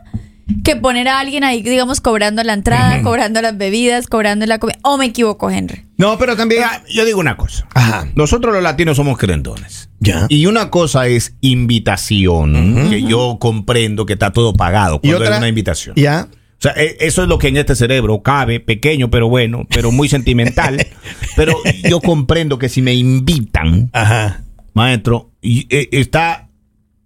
que 0.64 0.76
poner 0.76 1.08
a 1.08 1.20
alguien 1.20 1.44
ahí, 1.44 1.62
digamos, 1.62 2.02
cobrando 2.02 2.44
la 2.44 2.54
entrada, 2.54 3.02
cobrando 3.02 3.42
las 3.42 3.58
bebidas, 3.58 4.08
cobrando 4.08 4.46
la 4.46 4.60
comida, 4.60 4.80
o 4.82 4.98
me 4.98 5.06
equivoco, 5.08 5.50
Henry. 5.50 5.84
No, 5.98 6.18
pero 6.18 6.36
también... 6.36 6.64
Yo 6.94 7.06
digo 7.06 7.20
una 7.20 7.36
cosa. 7.38 7.68
Ajá. 7.74 8.08
Nosotros 8.16 8.54
los 8.54 8.64
latinos 8.64 8.98
somos 8.98 9.18
crentones. 9.18 9.90
Ya. 10.00 10.26
Y 10.30 10.46
una 10.46 10.70
cosa 10.70 11.08
es 11.08 11.36
invitación, 11.42 12.90
que 12.90 13.02
yo 13.04 13.38
comprendo 13.40 14.06
que 14.06 14.14
está 14.14 14.32
todo 14.32 14.54
pagado 14.54 14.98
Y 14.98 15.10
cuando 15.10 15.18
otra... 15.18 15.36
es 15.36 15.38
una 15.40 15.48
invitación. 15.50 15.96
Ya. 15.96 16.28
O 16.32 16.62
sea, 16.62 16.74
e- 16.76 16.98
eso 17.02 17.24
es 17.24 17.28
lo 17.30 17.38
que 17.38 17.50
en 17.50 17.58
este 17.58 17.76
cerebro 17.76 18.22
cabe, 18.24 18.60
pequeño, 18.60 19.10
pero 19.10 19.30
bueno, 19.30 19.66
pero 19.70 19.92
muy 19.92 20.10
sentimental. 20.10 20.86
pero 21.36 21.54
yo 21.88 22.00
comprendo 22.02 22.58
que 22.58 22.70
si 22.70 22.82
me 22.82 22.94
invitan, 22.94 23.90
Ajá. 23.94 24.44
maestro, 24.74 25.32
y, 25.42 25.68
eh, 25.76 25.90
está 25.92 26.48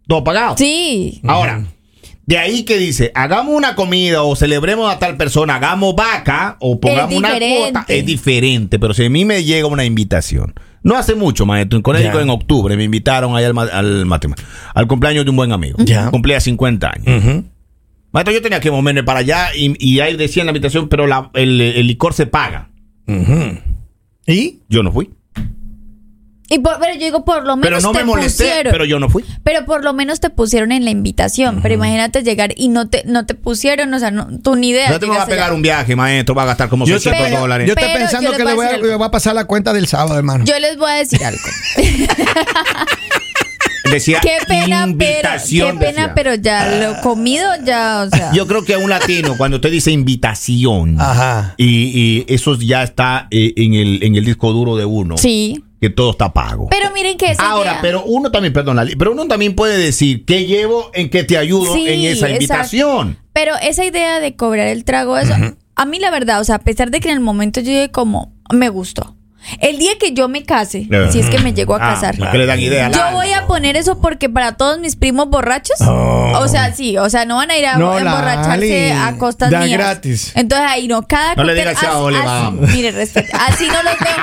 todo 0.08 0.24
pagado. 0.24 0.56
Sí. 0.58 1.22
Ahora, 1.28 1.66
de 2.26 2.38
ahí 2.38 2.64
que 2.64 2.78
dice, 2.78 3.12
hagamos 3.16 3.56
una 3.56 3.76
comida 3.76 4.24
o 4.24 4.36
celebremos 4.36 4.94
a 4.94 5.00
tal 5.00 5.18
persona, 5.18 5.56
hagamos 5.56 5.96
vaca 5.96 6.58
o 6.60 6.80
pongamos 6.80 7.16
una 7.16 7.32
cuota, 7.38 7.86
es 7.88 8.06
diferente. 8.06 8.80
Pero 8.80 8.94
si 8.94 9.06
a 9.06 9.10
mí 9.10 9.26
me 9.26 9.44
llega 9.44 9.68
una 9.68 9.84
invitación, 9.86 10.54
no 10.84 10.96
hace 10.96 11.16
mucho, 11.16 11.46
maestro, 11.46 11.78
en 11.78 11.84
Connecticut 11.84 12.16
Ya. 12.18 12.22
en 12.22 12.30
octubre 12.30 12.78
me 12.78 12.84
invitaron 12.86 13.36
ahí 13.36 13.44
al, 13.44 13.58
al 13.58 14.06
matrimonio, 14.06 14.44
al 14.74 14.88
cumpleaños 14.88 15.26
de 15.26 15.30
un 15.32 15.36
buen 15.38 15.52
amigo. 15.52 15.78
Ya. 15.84 16.10
Cumplía 16.10 16.40
50 16.40 16.92
años. 16.96 17.44
Maestro, 18.14 18.34
yo 18.34 18.42
tenía 18.42 18.60
que 18.60 18.72
moverme 18.72 19.04
para 19.04 19.20
allá 19.20 19.48
y, 19.56 19.74
y 19.80 20.00
ahí 20.02 20.16
decía 20.18 20.42
en 20.42 20.48
la 20.48 20.52
invitación, 20.52 20.90
pero 20.90 21.08
la- 21.08 21.32
el, 21.34 21.60
el 21.62 21.88
licor 21.88 22.14
se 22.14 22.26
paga. 22.28 22.70
¿Y? 24.28 24.60
Yo 24.70 24.84
no 24.84 24.92
fui. 24.92 25.10
Y 26.53 26.59
por- 26.59 26.80
pero 26.80 26.94
yo 26.94 27.00
digo, 27.00 27.24
por 27.25 27.45
lo 27.45 27.56
menos 27.56 27.62
Pero 27.62 27.81
no 27.81 27.92
te 27.94 28.00
me 28.00 28.03
molesté, 28.06 28.44
pusieron. 28.44 28.71
pero 28.71 28.86
yo 28.86 29.00
no 29.00 29.09
fui. 29.09 29.24
Pero 29.44 29.65
por 29.65 29.83
lo 29.83 29.94
menos 29.94 30.19
te 30.19 30.30
pusieron 30.30 30.71
en 30.74 30.83
la 30.83 30.92
invitación. 30.92 31.59
Pero 31.62 31.74
imagínate 31.75 32.24
llegar 32.24 32.53
y 32.57 32.68
no 32.68 32.89
te, 32.89 33.03
no 33.06 33.25
te 33.25 33.36
pusieron, 33.36 33.94
o 33.94 34.00
sea, 34.00 34.12
no, 34.12 34.27
tú 34.44 34.56
ni 34.57 34.69
idea. 34.69 34.89
No 34.89 35.00
te 35.00 35.06
vas 35.06 35.21
a 35.21 35.25
pegar 35.27 35.45
allá. 35.45 35.53
un 35.56 35.62
viaje, 35.62 35.95
maestro, 35.95 36.36
va 36.36 36.44
a 36.44 36.48
gastar 36.48 36.68
como 36.69 36.86
Yo 36.86 36.95
600 37.00 37.21
Pero- 37.30 37.39
dólares. 37.42 37.68
Yo 37.68 37.74
estoy 37.74 37.94
pensando 37.94 38.31
yo 38.31 38.38
que 38.38 38.44
le 38.44 38.53
voy 38.53 38.65
voy 38.80 38.92
a 38.92 38.98
voy 38.98 39.06
a 39.07 39.12
pasar 39.12 39.33
la 39.33 39.45
cuenta 39.45 39.71
del 39.74 39.88
sábado, 39.88 40.18
hermano. 40.18 40.44
Yo 40.45 40.59
les 40.59 40.77
voy 40.77 40.92
a 40.92 40.95
decir 40.95 41.24
algo. 41.24 41.39
Decía 43.92 44.20
qué 44.22 44.38
pena, 44.48 44.86
pero, 44.86 44.98
qué 44.98 45.06
invitación. 45.16 45.78
pena, 45.80 45.92
decía. 45.92 46.14
pero 46.16 46.36
ya 46.36 46.68
lo 46.80 47.02
comido, 47.02 47.48
ya, 47.66 48.06
o 48.08 48.10
sea. 48.16 48.32
Yo 48.34 48.48
creo 48.48 48.64
que 48.64 48.74
a 48.74 48.78
un 48.80 48.90
latino, 48.90 49.36
cuando 49.38 49.58
usted 49.58 49.72
dice 49.72 49.92
invitación, 49.92 51.00
Ajá. 51.00 51.54
y, 51.58 51.66
y 51.68 52.26
eso 52.34 52.56
ya 52.58 52.84
está 52.84 53.28
eh, 53.32 53.54
en, 53.58 53.74
el, 53.74 54.04
en 54.04 54.15
el 54.15 54.25
disco 54.25 54.51
duro 54.54 54.75
de 54.77 54.86
uno, 54.86 55.18
sí. 55.18 55.63
que 55.80 55.89
todo 55.89 56.12
está 56.12 56.34
pago. 56.34 56.68
Pero 56.70 56.92
miren 56.94 57.18
que 57.18 57.32
esa 57.32 57.50
Ahora, 57.50 57.72
idea- 57.72 57.82
pero 57.82 58.04
uno 58.06 58.32
también, 58.32 58.54
perdón, 58.54 58.80
pero 58.98 59.12
uno 59.12 59.27
también 59.27 59.56
puede 59.56 59.77
decir, 59.77 60.25
¿qué 60.25 60.46
llevo 60.46 60.89
en 60.94 61.10
que 61.10 61.24
te 61.24 61.38
ayudo 61.38 61.74
Sí, 61.74 61.88
en 61.88 62.01
esa 62.01 62.12
exacto. 62.27 62.34
invitación? 62.36 63.18
Pero 63.34 63.54
esa 63.62 63.86
idea 63.86 64.20
de 64.20 64.36
cobrar 64.36 64.68
el 64.68 64.84
trago, 64.84 65.18
eso, 65.18 65.34
a 65.75 65.86
mí 65.86 66.00
la 66.00 66.12
verdad, 66.12 66.39
o 66.42 66.44
sea, 66.44 66.56
a 66.56 66.60
pesar 66.60 66.92
de 66.92 67.00
que 67.00 67.10
en 67.10 67.15
el 67.15 67.22
momento 67.22 67.60
yo 67.62 67.68
dije 67.72 67.89
como, 67.92 68.34
me 68.54 68.70
gustó. 68.70 69.15
El 69.60 69.79
día 69.79 69.91
que 70.00 70.13
yo 70.13 70.27
me 70.27 70.43
case, 70.43 70.88
si 71.12 71.19
es 71.19 71.29
que 71.29 71.39
me 71.39 71.53
llego 71.53 71.75
a 71.75 71.77
Ah, 71.77 71.93
casar, 71.95 72.15
que 72.31 72.38
le 72.38 72.45
dan 72.45 72.60
idea. 72.60 72.91
yo 72.91 73.01
voy 73.12 73.31
a 73.31 73.48
poner 73.48 73.75
eso 73.75 74.00
porque 74.00 74.29
para 74.29 74.53
todos 74.57 74.79
mis 74.79 74.95
primos 74.95 75.29
borrachos, 75.29 75.77
o 75.81 76.48
sea, 76.48 76.74
sí, 76.74 76.98
o 76.98 77.10
sea, 77.10 77.25
no 77.25 77.38
van 77.38 77.50
a 77.51 77.57
ir 77.57 77.65
a 77.65 77.77
No, 77.77 77.98
emborracharse 77.98 78.93
a 78.93 79.17
costas 79.17 79.50
da 79.51 79.62
mías. 79.62 79.77
gratis. 79.79 80.31
Entonces 80.36 80.67
ahí 80.69 80.88
no, 80.88 81.07
cada 81.07 81.36
No 81.36 81.43
le 81.43 81.55
digas 81.55 81.79
chao, 81.81 82.07
así- 82.07 82.13
le 82.13 82.19
así- 82.19 82.27
vamos. 82.27 82.69
Mire, 82.69 82.91
respeto, 82.91 83.36
así 83.39 83.65
no 83.67 83.81
los 83.83 84.00
veo, 84.00 84.15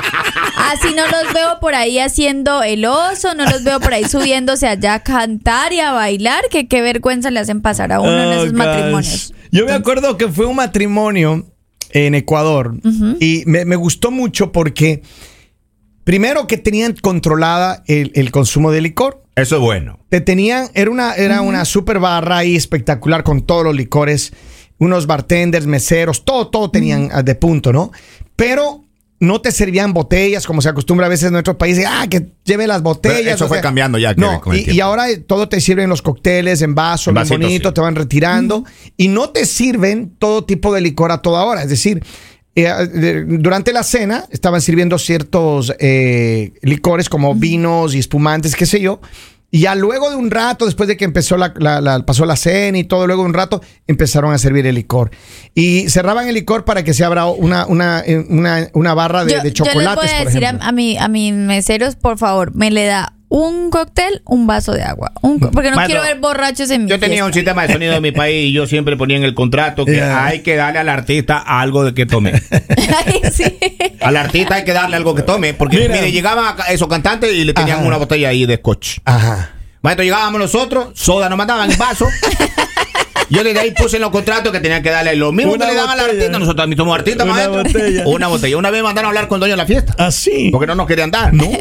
así 0.72 0.94
no 0.94 1.02
los 1.06 1.32
veo 1.34 1.60
por 1.60 1.74
ahí 1.74 1.98
haciendo 1.98 2.62
el 2.62 2.84
oso, 2.84 3.34
no 3.34 3.44
los 3.44 3.64
veo 3.64 3.80
por 3.80 3.94
ahí 3.94 4.04
subiéndose 4.04 4.68
allá 4.68 4.94
a 4.94 5.00
cantar 5.02 5.72
y 5.72 5.80
a 5.80 5.92
bailar, 5.92 6.42
que 6.50 6.68
qué 6.68 6.80
vergüenza 6.80 7.30
le 7.30 7.40
hacen 7.40 7.60
pasar 7.60 7.92
a 7.92 8.00
uno 8.00 8.12
en 8.22 8.28
Oh, 8.28 8.32
esos 8.34 8.52
gosh. 8.52 8.56
matrimonios. 8.58 9.34
Yo 9.50 9.64
me 9.66 9.72
acuerdo 9.72 10.16
que 10.16 10.28
fue 10.28 10.46
un 10.46 10.56
matrimonio 10.56 11.46
en 11.90 12.14
Ecuador 12.14 12.74
y 13.20 13.42
me, 13.46 13.64
me 13.64 13.76
gustó 13.76 14.10
mucho 14.10 14.52
porque 14.52 15.02
primero 16.04 16.46
que 16.46 16.56
tenían 16.58 16.94
controlada 16.94 17.82
el, 17.86 18.12
el 18.14 18.30
consumo 18.30 18.70
de 18.70 18.80
licor. 18.80 19.22
Eso 19.36 19.56
es 19.56 19.62
bueno. 19.62 20.00
Te 20.08 20.20
tenían, 20.20 20.68
era 20.74 20.90
una, 20.90 21.14
era 21.14 21.42
una 21.42 21.64
super 21.64 21.98
barra 21.98 22.38
ahí 22.38 22.56
espectacular 22.56 23.22
con 23.22 23.42
todos 23.42 23.62
los 23.62 23.76
licores, 23.76 24.32
unos 24.78 25.06
bartenders, 25.06 25.66
meseros, 25.66 26.24
todo, 26.24 26.48
todo 26.48 26.70
tenían 26.70 27.10
ah, 27.12 27.22
de 27.22 27.34
punto, 27.34 27.72
¿no? 27.72 27.92
Pero 28.36 28.84
no 29.20 29.40
te 29.40 29.50
servían 29.50 29.92
botellas, 29.92 30.46
como 30.46 30.62
se 30.62 30.68
acostumbra 30.68 31.06
a 31.06 31.08
veces 31.08 31.26
en 31.26 31.32
nuestros 31.32 31.56
países, 31.56 31.84
ah, 31.88 32.06
que 32.08 32.28
lleve 32.44 32.66
las 32.66 32.82
botellas. 32.82 33.18
Pero 33.18 33.34
eso 33.34 33.44
o 33.46 33.48
fue 33.48 33.56
sea, 33.56 33.62
cambiando 33.62 33.98
ya 33.98 34.14
que- 34.14 34.20
No, 34.20 34.40
con 34.40 34.54
el 34.54 34.70
y, 34.72 34.80
ahora 34.80 35.06
todo 35.26 35.48
te 35.48 35.60
sirven 35.60 35.88
los 35.88 36.02
cócteles 36.02 36.62
en 36.62 36.74
vaso, 36.74 37.10
En 37.10 37.14
bien 37.14 37.22
vasitos, 37.22 37.40
bonito, 37.40 37.68
sí. 37.70 37.74
te 37.74 37.80
van 37.80 37.94
retirando 37.96 38.64
y 38.96 39.08
no 39.08 39.30
te 39.30 39.44
sirven 39.44 40.14
todo 40.18 40.44
tipo 40.44 40.72
de 40.72 40.80
licor 40.80 41.10
a 41.10 41.20
toda 41.20 41.44
hora. 41.44 41.62
Es 41.62 41.68
decir, 41.68 42.02
eh, 42.54 43.24
durante 43.26 43.72
la 43.72 43.82
cena 43.82 44.24
estaban 44.30 44.60
sirviendo 44.60 44.98
ciertos 44.98 45.72
eh, 45.80 46.52
licores 46.62 47.08
como 47.08 47.34
vinos 47.34 47.94
y 47.94 47.98
espumantes, 47.98 48.54
qué 48.56 48.66
sé 48.66 48.80
yo. 48.80 49.00
Y 49.50 49.60
ya 49.60 49.74
luego 49.74 50.10
de 50.10 50.16
un 50.16 50.30
rato, 50.30 50.66
después 50.66 50.88
de 50.88 50.96
que 50.98 51.06
empezó 51.06 51.36
la, 51.38 51.54
la- 51.56 51.80
la- 51.80 52.00
pasó 52.04 52.26
la 52.26 52.36
cena 52.36 52.76
y 52.78 52.84
todo, 52.84 53.06
luego 53.06 53.22
de 53.22 53.28
un 53.28 53.34
rato 53.34 53.62
empezaron 53.86 54.34
a 54.34 54.38
servir 54.38 54.66
el 54.66 54.74
licor. 54.74 55.10
Y 55.54 55.88
cerraban 55.88 56.28
el 56.28 56.34
licor 56.34 56.64
para 56.66 56.84
que 56.84 56.92
se 56.92 57.02
abra 57.04 57.24
una, 57.26 57.64
una, 57.66 58.00
eh, 58.04 58.26
una, 58.28 58.68
una 58.74 58.92
barra 58.94 59.24
de, 59.24 59.32
yo, 59.32 59.42
de 59.42 59.52
yo 59.52 59.64
les 59.64 59.74
voy 59.74 59.84
chocolates, 59.84 60.12
a 60.12 60.16
por 60.18 60.26
decir 60.26 60.44
a, 60.44 60.48
ejemplo. 60.48 60.68
a 60.68 60.72
mi- 60.72 60.98
a 60.98 61.08
mis 61.08 61.32
meseros, 61.32 61.96
por 61.96 62.18
favor, 62.18 62.54
me 62.54 62.70
le 62.70 62.84
da 62.84 63.14
un 63.30 63.70
cóctel, 63.70 64.22
un 64.24 64.46
vaso 64.46 64.72
de 64.72 64.82
agua. 64.82 65.12
Un 65.22 65.38
co- 65.38 65.50
porque 65.50 65.70
no 65.70 65.76
Maestro, 65.76 66.00
quiero 66.00 66.14
ver 66.14 66.20
borrachos 66.20 66.70
en 66.70 66.84
mi 66.84 66.90
Yo 66.90 66.98
tenía 66.98 67.24
un 67.24 67.32
sistema 67.32 67.66
de 67.66 67.72
sonido 67.74 67.94
en 67.94 68.02
mi 68.02 68.12
país 68.12 68.46
y 68.48 68.52
yo 68.52 68.66
siempre 68.66 68.96
ponía 68.96 69.16
en 69.18 69.24
el 69.24 69.34
contrato 69.34 69.84
que 69.84 69.96
Yeah. 69.96 70.24
hay 70.26 70.40
que 70.40 70.56
darle 70.56 70.78
al 70.78 70.88
artista 70.88 71.38
algo 71.38 71.84
de 71.84 71.92
que 71.94 72.06
tome. 72.06 72.32
Ay, 73.06 73.20
sí. 73.32 73.44
Al 74.00 74.16
artista 74.16 74.54
hay 74.56 74.64
que 74.64 74.72
darle 74.72 74.96
algo 74.96 75.14
que 75.14 75.22
tome. 75.22 75.52
Porque, 75.54 75.78
Mira. 75.78 75.94
mire, 75.96 76.10
llegaban 76.12 76.54
a 76.58 76.72
esos 76.72 76.88
cantantes 76.88 77.32
y 77.34 77.44
le 77.44 77.52
tenían 77.52 77.78
Ajá. 77.80 77.86
una 77.86 77.96
botella 77.98 78.28
ahí 78.30 78.46
de 78.46 78.56
scotch. 78.56 78.98
Ajá. 79.04 79.50
Maestro, 79.82 80.04
llegábamos 80.04 80.40
nosotros, 80.40 80.88
soda 80.94 81.28
nos 81.28 81.36
mandaban 81.38 81.70
en 81.70 81.78
vaso. 81.78 82.06
Yo 83.30 83.44
desde 83.44 83.60
ahí 83.60 83.72
puse 83.72 83.96
en 83.96 84.02
los 84.02 84.10
contratos 84.10 84.52
que 84.52 84.60
tenían 84.60 84.82
que 84.82 84.90
darle 84.90 85.14
lo 85.16 85.32
mismo 85.32 85.52
Una 85.52 85.66
que 85.66 85.72
le 85.72 85.76
daban 85.78 85.98
al 85.98 86.06
artista. 86.10 86.30
Nosotros 86.30 86.56
también 86.56 86.78
somos 86.78 86.98
artistas, 86.98 87.24
Una 87.26 87.34
maestro. 87.34 87.62
botella. 87.62 88.02
Una 88.06 88.26
botella. 88.28 88.56
Una 88.56 88.70
vez 88.70 88.82
mandaron 88.82 89.06
a 89.06 89.08
hablar 89.10 89.28
con 89.28 89.36
el 89.36 89.40
dueño 89.40 89.52
de 89.52 89.56
la 89.58 89.66
fiesta. 89.66 89.94
Así. 89.98 90.48
Porque 90.50 90.66
no 90.66 90.74
nos 90.74 90.86
querían 90.86 91.10
dar. 91.10 91.32
No. 91.34 91.44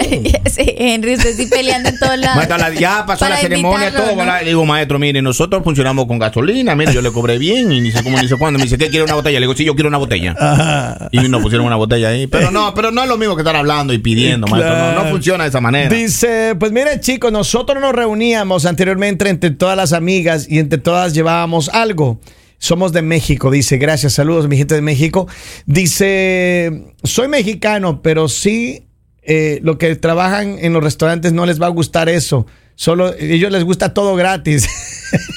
Sí, 0.48 0.74
Henry, 0.78 1.14
usted 1.16 1.36
sí 1.36 1.46
peleando 1.48 1.90
en 1.90 2.00
todos 2.00 2.18
lados. 2.18 2.38
Maestro, 2.38 2.58
la- 2.58 2.74
ya 2.74 3.06
pasó 3.06 3.20
Para 3.20 3.36
la 3.36 3.42
ceremonia, 3.42 3.94
todo. 3.94 4.16
¿no? 4.16 4.34
digo, 4.44 4.66
maestro, 4.66 4.98
mire, 4.98 5.22
nosotros 5.22 5.62
funcionamos 5.64 6.08
con 6.08 6.18
gasolina. 6.18 6.74
Mire, 6.76 6.94
yo 6.94 7.02
le 7.02 7.12
cobré 7.12 7.38
bien 7.38 7.72
y 7.72 7.82
ni 7.82 7.92
sé 7.92 8.02
cómo 8.02 8.20
ni 8.20 8.28
sé 8.28 8.38
cuándo. 8.38 8.58
Me 8.58 8.64
dice, 8.64 8.78
¿qué 8.78 8.90
quiere 8.90 9.04
una 9.04 9.14
botella? 9.14 9.40
Le 9.40 9.44
digo, 9.46 9.56
sí, 9.56 9.66
yo 9.66 9.76
quiero 9.76 9.90
una 9.90 9.98
botella. 10.00 10.36
Ajá. 10.40 11.10
Y 11.12 11.20
nos 11.28 11.42
pusieron 11.44 11.68
una 11.68 11.76
botella 11.76 12.10
ahí. 12.10 12.26
Pero 12.28 12.50
no, 12.50 12.74
pero 12.74 12.92
no 12.92 13.04
es 13.04 13.10
lo 13.10 13.18
mismo 13.18 13.36
que 13.36 13.42
estar 13.42 13.56
hablando 13.56 13.94
y 13.94 13.98
pidiendo, 14.00 14.48
maestro. 14.48 14.76
No, 14.78 15.04
no 15.04 15.10
funciona 15.12 15.44
de 15.44 15.50
esa 15.50 15.62
manera. 15.62 15.94
Dice, 15.94 16.56
pues 16.58 16.72
mire 16.72 17.00
chicos, 17.02 17.32
nosotros 17.32 17.80
nos 17.82 17.94
reuníamos 17.94 18.66
anteriormente 18.66 19.30
entre 19.30 19.52
todas 19.52 19.76
las 19.78 19.94
amigas 19.94 20.48
y 20.50 20.60
entre 20.60 20.80
todas 20.80 21.14
llevábamos 21.14 21.57
algo. 21.70 22.20
Somos 22.60 22.92
de 22.92 23.04
México, 23.04 23.52
dice, 23.52 23.78
gracias, 23.78 24.14
saludos 24.14 24.48
mi 24.48 24.58
gente 24.58 24.74
de 24.74 24.82
México. 24.82 25.28
Dice, 25.68 26.94
soy 27.04 27.28
mexicano, 27.28 28.02
pero 28.02 28.28
sí, 28.30 28.88
eh, 29.22 29.60
lo 29.62 29.78
que 29.78 29.96
trabajan 29.96 30.58
en 30.60 30.74
los 30.74 30.84
restaurantes 30.84 31.34
no 31.34 31.46
les 31.46 31.62
va 31.62 31.68
a 31.68 31.70
gustar 31.70 32.10
eso. 32.10 32.48
Solo 32.76 33.08
a 33.08 33.16
ellos 33.20 33.52
les 33.52 33.64
gusta 33.64 33.94
todo 33.94 34.16
gratis. 34.16 34.68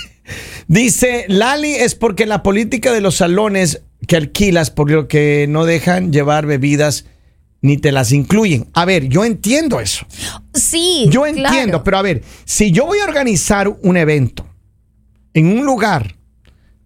Dice, 0.68 1.24
Lali 1.28 1.74
es 1.74 1.94
porque 1.94 2.26
la 2.26 2.42
política 2.42 2.92
de 2.92 3.00
los 3.00 3.16
salones 3.16 3.82
que 4.06 4.16
alquilas, 4.16 4.70
por 4.70 4.90
lo 4.90 5.08
que 5.08 5.46
no 5.48 5.64
dejan 5.64 6.12
llevar 6.12 6.46
bebidas 6.46 7.06
ni 7.62 7.76
te 7.76 7.92
las 7.92 8.12
incluyen. 8.12 8.68
A 8.72 8.84
ver, 8.84 9.08
yo 9.08 9.24
entiendo 9.24 9.80
eso. 9.80 10.06
Sí. 10.54 11.06
Yo 11.10 11.22
claro. 11.22 11.48
entiendo, 11.48 11.84
pero 11.84 11.98
a 11.98 12.02
ver, 12.02 12.22
si 12.44 12.72
yo 12.72 12.86
voy 12.86 13.00
a 13.00 13.04
organizar 13.04 13.68
un 13.68 13.96
evento 13.96 14.46
en 15.34 15.46
un 15.46 15.64
lugar 15.64 16.16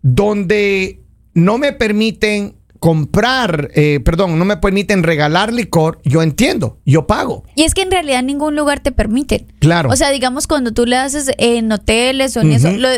donde 0.03 1.01
no 1.35 1.59
me 1.59 1.73
permiten 1.73 2.55
comprar, 2.85 3.71
eh, 3.75 3.99
perdón, 4.05 4.39
no 4.39 4.45
me 4.45 4.59
permiten 4.59 5.03
regalar 5.05 5.55
licor, 5.55 6.01
yo 6.05 6.23
entiendo, 6.23 6.77
yo 6.85 7.07
pago. 7.07 7.43
Y 7.55 7.63
es 7.63 7.73
que 7.73 7.81
en 7.81 7.91
realidad 7.91 8.23
ningún 8.23 8.57
lugar 8.57 8.81
te 8.81 8.93
permite. 8.93 9.47
Claro. 9.59 9.89
O 9.89 9.97
sea, 9.97 10.11
digamos, 10.11 10.47
cuando 10.47 10.73
tú 10.75 10.85
le 10.85 10.97
haces 10.99 11.31
en 11.39 11.73
hoteles 11.73 12.37
o 12.37 12.43
en 12.43 12.53
eso, 12.53 12.71
lo- 12.73 12.91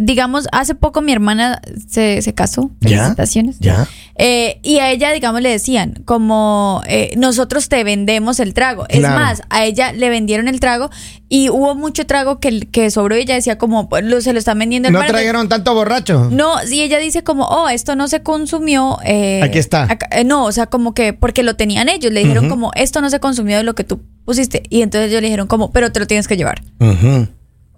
digamos, 0.00 0.48
hace 0.50 0.74
poco 0.74 1.02
mi 1.02 1.12
hermana 1.12 1.62
se, 1.88 2.20
se 2.20 2.34
casó. 2.34 2.70
¿Ya? 2.80 2.88
Felicitaciones. 2.98 3.60
Ya. 3.60 3.86
Eh, 4.16 4.58
y 4.64 4.78
a 4.80 4.90
ella, 4.90 5.12
digamos, 5.12 5.40
le 5.40 5.50
decían, 5.50 6.02
como 6.04 6.82
eh, 6.88 7.12
nosotros 7.16 7.68
te 7.68 7.84
vendemos 7.84 8.40
el 8.40 8.52
trago. 8.54 8.86
Es 8.88 9.02
más, 9.02 9.42
a 9.50 9.64
ella 9.64 9.92
le 9.92 10.08
vendieron 10.10 10.48
el 10.48 10.58
trago 10.58 10.90
y 11.28 11.48
hubo 11.50 11.76
mucho 11.76 12.04
trago 12.06 12.40
que, 12.40 12.62
que 12.72 12.90
sobró 12.90 13.16
y 13.16 13.20
ella 13.20 13.36
decía, 13.36 13.56
como, 13.58 13.88
pues, 13.88 14.02
lo, 14.02 14.20
se 14.20 14.32
lo 14.32 14.40
están 14.40 14.58
vendiendo. 14.58 14.90
No 14.90 15.04
trajeron 15.04 15.48
tanto 15.48 15.72
borracho. 15.74 16.28
No, 16.32 16.58
sí, 16.66 16.82
ella 16.82 16.98
dice 16.98 17.22
como, 17.22 17.44
oh, 17.46 17.68
esto 17.68 17.94
no 17.94 18.08
se 18.08 18.24
consumió. 18.24 18.98
eh, 19.04 19.27
Aquí 19.42 19.58
está. 19.58 19.84
acá- 19.84 20.08
eh, 20.10 20.24
no, 20.24 20.44
o 20.44 20.52
sea, 20.52 20.66
como 20.66 20.94
que 20.94 21.12
porque 21.12 21.42
lo 21.42 21.56
tenían 21.56 21.88
ellos. 21.88 22.12
Le 22.12 22.20
dijeron 22.20 22.48
como, 22.48 22.70
esto 22.74 23.00
no 23.00 23.10
se 23.10 23.20
consumió 23.20 23.56
de 23.56 23.62
lo 23.62 23.74
que 23.74 23.84
tú 23.84 24.00
pusiste. 24.24 24.62
Y 24.68 24.82
entonces 24.82 25.10
ellos 25.10 25.22
le 25.22 25.28
dijeron 25.28 25.46
como, 25.46 25.70
pero 25.72 25.92
te 25.92 26.00
lo 26.00 26.06
tienes 26.06 26.28
que 26.28 26.36
llevar. 26.36 26.62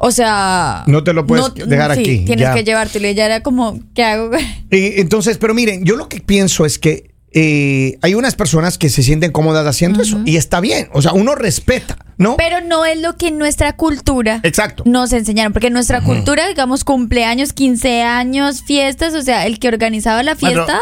O 0.03 0.11
sea... 0.11 0.85
No 0.87 1.05
te 1.05 1.13
lo 1.13 1.27
puedes 1.27 1.53
dejar 1.55 1.95
sí, 1.95 2.01
aquí, 2.01 2.19
tienes 2.25 2.45
ya. 2.47 2.55
que 2.55 2.65
llevártelo. 2.65 3.07
Y 3.07 3.11
ella 3.11 3.27
era 3.27 3.43
como, 3.43 3.79
¿qué 3.95 4.03
hago? 4.03 4.31
Y 4.71 5.01
entonces, 5.01 5.37
pero 5.37 5.53
miren, 5.53 5.85
yo 5.85 5.97
lo 5.97 6.09
que 6.09 6.21
pienso 6.21 6.65
es 6.65 6.79
que 6.79 7.11
eh, 7.33 7.97
hay 8.03 8.15
unas 8.15 8.35
personas 8.35 8.77
que 8.77 8.89
se 8.89 9.03
sienten 9.03 9.31
cómodas 9.31 9.67
haciendo 9.67 10.03
eso 10.03 10.21
y 10.25 10.37
está 10.37 10.61
bien. 10.61 10.89
O 10.93 11.03
sea, 11.03 11.13
uno 11.13 11.35
respeta, 11.35 11.99
¿no? 12.17 12.37
Pero 12.37 12.61
no 12.61 12.85
es 12.85 13.01
lo 13.01 13.17
que 13.17 13.29
en 13.29 13.39
nuestra 13.39 13.77
cultura 13.77 14.41
Exacto. 14.43 14.83
nos 14.87 15.13
enseñaron. 15.13 15.53
Porque 15.53 15.69
en 15.69 15.75
nuestra 15.75 16.01
cultura, 16.01 16.49
digamos, 16.49 16.83
cumpleaños, 16.83 17.53
15 17.53 18.03
años, 18.03 18.63
fiestas, 18.63 19.15
o 19.15 19.23
sea, 19.23 19.47
el 19.47 19.59
que 19.59 19.69
organizaba 19.69 20.23
la 20.23 20.35
fiesta... 20.35 20.81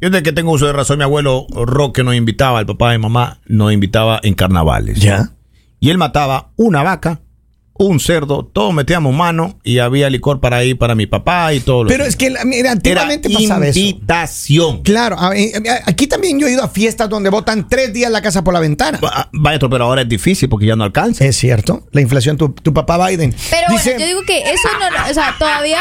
Yo 0.00 0.10
desde 0.10 0.22
que 0.22 0.32
tengo 0.32 0.52
uso 0.52 0.66
de 0.66 0.72
razón, 0.72 0.98
mi 0.98 1.04
abuelo 1.04 1.46
Roque 1.50 2.04
nos 2.04 2.14
invitaba, 2.14 2.60
el 2.60 2.66
papá 2.66 2.92
de 2.92 2.98
mamá 2.98 3.40
nos 3.46 3.72
invitaba 3.72 4.20
en 4.22 4.34
carnavales. 4.34 5.00
Ya. 5.00 5.30
Y 5.80 5.90
él 5.90 5.98
mataba 5.98 6.50
una 6.56 6.82
vaca, 6.82 7.20
un 7.78 8.00
cerdo, 8.00 8.44
todos 8.52 8.72
metíamos 8.74 9.14
mano 9.14 9.58
y 9.64 9.78
había 9.78 10.08
licor 10.10 10.40
para 10.40 10.58
ahí 10.58 10.74
para 10.74 10.94
mi 10.94 11.06
papá 11.06 11.52
y 11.54 11.60
todo 11.60 11.84
lo 11.84 11.88
Pero 11.88 12.04
es 12.04 12.16
que, 12.16 12.30
mira, 12.44 12.58
Era 12.60 12.72
antiguamente 12.72 13.30
pasaba 13.30 13.66
eso. 13.66 13.78
invitación. 13.78 14.82
Claro, 14.82 15.16
a- 15.18 15.36
eh, 15.36 15.52
aquí 15.84 16.06
también 16.06 16.38
yo 16.38 16.46
he 16.46 16.52
ido 16.52 16.62
a 16.62 16.68
fiestas 16.68 17.08
donde 17.08 17.30
botan 17.30 17.68
tres 17.68 17.92
días 17.92 18.10
la 18.10 18.22
casa 18.22 18.42
por 18.42 18.54
la 18.54 18.60
ventana. 18.60 18.98
Va- 19.02 19.28
Maestro, 19.32 19.68
pero 19.70 19.84
ahora 19.84 20.02
es 20.02 20.08
difícil 20.08 20.48
porque 20.48 20.66
ya 20.66 20.76
no 20.76 20.84
alcanza. 20.84 21.24
Es 21.24 21.36
cierto, 21.36 21.86
la 21.92 22.00
inflación, 22.00 22.36
tu, 22.36 22.50
tu 22.50 22.72
papá 22.72 23.06
Biden. 23.08 23.34
Pero 23.50 23.66
dice, 23.72 23.90
bueno, 23.90 24.00
yo 24.00 24.06
digo 24.06 24.22
que 24.26 24.38
eso 24.50 24.68
no, 24.80 24.90
lo- 24.90 25.10
o 25.10 25.14
sea, 25.14 25.34
todavía 25.38 25.80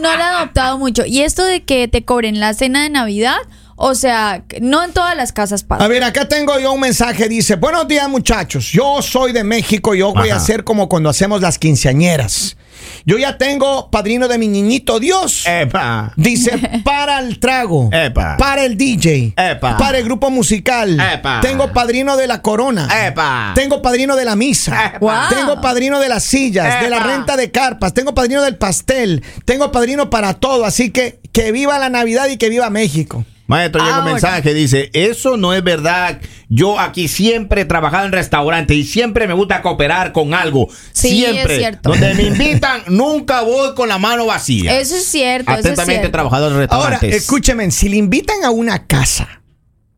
no 0.00 0.02
lo 0.02 0.08
han 0.08 0.20
adoptado 0.20 0.78
mucho. 0.78 1.04
Y 1.06 1.22
esto 1.22 1.44
de 1.44 1.62
que 1.64 1.88
te 1.88 2.04
cobren 2.04 2.40
la 2.40 2.54
cena 2.54 2.82
de 2.82 2.90
Navidad, 2.90 3.36
o 3.76 3.94
sea, 3.94 4.42
que 4.48 4.60
no 4.60 4.82
en 4.82 4.92
todas 4.92 5.16
las 5.16 5.32
casas 5.32 5.62
pasa. 5.62 5.84
A 5.84 5.88
ver, 5.88 6.02
acá 6.02 6.26
tengo 6.28 6.58
yo 6.58 6.72
un 6.72 6.80
mensaje, 6.80 7.28
dice, 7.28 7.56
buenos 7.56 7.86
días 7.86 8.08
muchachos, 8.08 8.72
yo 8.72 9.02
soy 9.02 9.32
de 9.32 9.44
México, 9.44 9.94
yo 9.94 10.12
voy 10.12 10.30
a 10.30 10.36
hacer 10.36 10.64
como 10.64 10.88
cuando 10.88 11.10
hacemos 11.10 11.40
las 11.40 11.58
quinceañeras. 11.58 12.56
Yo 13.04 13.18
ya 13.18 13.38
tengo 13.38 13.90
padrino 13.90 14.28
de 14.28 14.38
mi 14.38 14.48
niñito 14.48 14.98
Dios. 14.98 15.44
Epa. 15.46 16.12
Dice, 16.16 16.58
para 16.84 17.20
el 17.20 17.38
trago, 17.38 17.88
Epa. 17.92 18.36
para 18.36 18.64
el 18.64 18.76
DJ, 18.76 19.34
Epa. 19.36 19.76
para 19.76 19.98
el 19.98 20.04
grupo 20.04 20.30
musical. 20.30 20.98
Epa. 20.98 21.40
Tengo 21.40 21.72
padrino 21.72 22.16
de 22.16 22.26
la 22.26 22.42
corona. 22.42 22.88
Epa. 23.06 23.52
Tengo 23.54 23.82
padrino 23.82 24.16
de 24.16 24.24
la 24.24 24.36
misa. 24.36 24.86
Epa. 24.86 24.98
Wow. 24.98 25.36
Tengo 25.38 25.60
padrino 25.60 26.00
de 26.00 26.08
las 26.08 26.24
sillas, 26.24 26.80
de 26.82 26.90
la 26.90 27.00
renta 27.00 27.36
de 27.36 27.50
carpas. 27.50 27.94
Tengo 27.94 28.14
padrino 28.14 28.42
del 28.42 28.56
pastel. 28.56 29.22
Tengo 29.44 29.70
padrino 29.72 30.10
para 30.10 30.34
todo. 30.34 30.64
Así 30.64 30.90
que 30.90 31.20
que 31.32 31.52
viva 31.52 31.78
la 31.78 31.90
Navidad 31.90 32.28
y 32.28 32.38
que 32.38 32.48
viva 32.48 32.70
México. 32.70 33.24
Maestro, 33.46 33.82
llega 33.84 33.98
un 34.00 34.04
mensaje, 34.06 34.54
dice, 34.54 34.90
eso 34.92 35.36
no 35.36 35.52
es 35.52 35.62
verdad. 35.62 36.20
Yo 36.48 36.80
aquí 36.80 37.08
siempre 37.08 37.62
he 37.62 37.64
trabajado 37.64 38.06
en 38.06 38.12
restaurantes 38.12 38.76
y 38.76 38.84
siempre 38.84 39.26
me 39.28 39.34
gusta 39.34 39.62
cooperar 39.62 40.12
con 40.12 40.34
algo. 40.34 40.68
Sí, 40.92 41.10
siempre. 41.18 41.54
es 41.54 41.58
cierto. 41.60 41.90
Donde 41.90 42.14
me 42.14 42.22
invitan, 42.24 42.82
nunca 42.88 43.42
voy 43.42 43.74
con 43.74 43.88
la 43.88 43.98
mano 43.98 44.26
vacía. 44.26 44.78
Eso 44.80 44.96
es 44.96 45.04
cierto, 45.06 45.50
eso 45.50 45.60
es 45.60 45.66
Atentamente 45.66 46.00
cierto. 46.00 46.12
trabajador 46.12 46.52
en 46.52 46.56
Ahora, 46.70 46.90
restaurantes. 46.98 47.14
escúcheme, 47.14 47.70
si 47.70 47.88
le 47.88 47.96
invitan 47.96 48.44
a 48.44 48.50
una 48.50 48.86
casa 48.86 49.42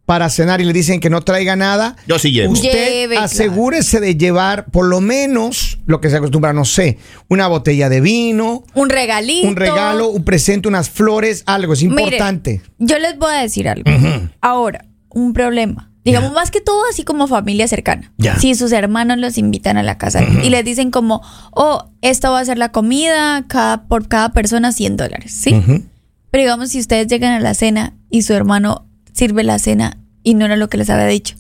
para 0.09 0.31
cenar 0.31 0.63
y 0.63 0.65
le 0.65 0.73
dicen 0.73 1.01
que 1.01 1.11
no 1.11 1.21
traiga 1.21 1.55
nada, 1.55 1.95
Yo 2.07 2.19
sí 2.19 2.33
llevo. 2.33 2.55
usted 2.55 2.73
Lleve, 2.73 3.09
claro. 3.17 3.27
asegúrese 3.27 4.01
de 4.01 4.17
llevar 4.17 4.65
por 4.71 4.87
lo 4.87 5.03
menos 5.03 5.79
lo 5.85 6.01
que 6.01 6.09
se 6.09 6.17
acostumbra, 6.17 6.55
no 6.55 6.65
sé, 6.65 6.97
una 7.29 7.47
botella 7.47 7.91
de 7.91 8.01
vino, 8.01 8.65
Un 8.73 8.89
regalito. 8.89 9.47
un 9.47 9.57
regalo, 9.57 10.09
un 10.09 10.25
presente, 10.25 10.67
unas 10.67 10.89
flores, 10.89 11.43
algo. 11.45 11.75
Es 11.75 11.83
Mire, 11.83 12.01
importante. 12.05 12.63
yo 12.79 12.99
les 12.99 13.19
voy 13.19 13.35
a 13.35 13.43
decir 13.43 13.69
algo. 13.69 13.85
Ahora, 14.41 14.87
un 15.11 15.35
problema. 15.35 15.93
Digamos, 16.07 16.33
más 16.33 16.51
que 16.51 16.63
todo 16.63 16.81
así 16.91 17.03
como 17.03 17.27
familia 17.27 17.69
cercana. 17.69 18.11
Ya. 18.17 18.39
Si 18.39 18.55
sus 18.55 18.73
hermanos 18.73 19.19
los 19.19 19.37
invitan 19.37 19.77
a 19.77 19.83
la 19.83 19.99
casa 19.99 20.23
y 20.43 20.49
les 20.49 20.65
dicen 20.65 20.91
como, 20.91 21.21
oh, 21.51 21.91
esta 22.01 22.31
va 22.31 22.41
a 22.41 22.45
ser 22.47 22.57
la 22.57 22.73
comida 22.73 23.45
cada, 23.47 23.83
por 23.89 24.09
cada 24.09 24.31
persona 24.33 24.73
100 24.73 24.97
dólares, 24.97 25.33
¿sí? 25.33 25.51
Pero 26.31 26.43
digamos, 26.45 26.71
si 26.71 26.79
ustedes 26.79 27.09
llegan 27.09 27.33
a 27.35 27.41
la 27.41 27.53
cena 27.53 27.93
y 28.09 28.23
su 28.23 28.33
hermano 28.33 28.87
sirve 29.13 29.43
la 29.45 29.59
cena 29.59 29.98
y 30.23 30.35
no 30.35 30.45
era 30.45 30.57
lo 30.57 30.69
que 30.69 30.77
les 30.79 30.91
había 30.91 31.07
dicho. 31.07 31.35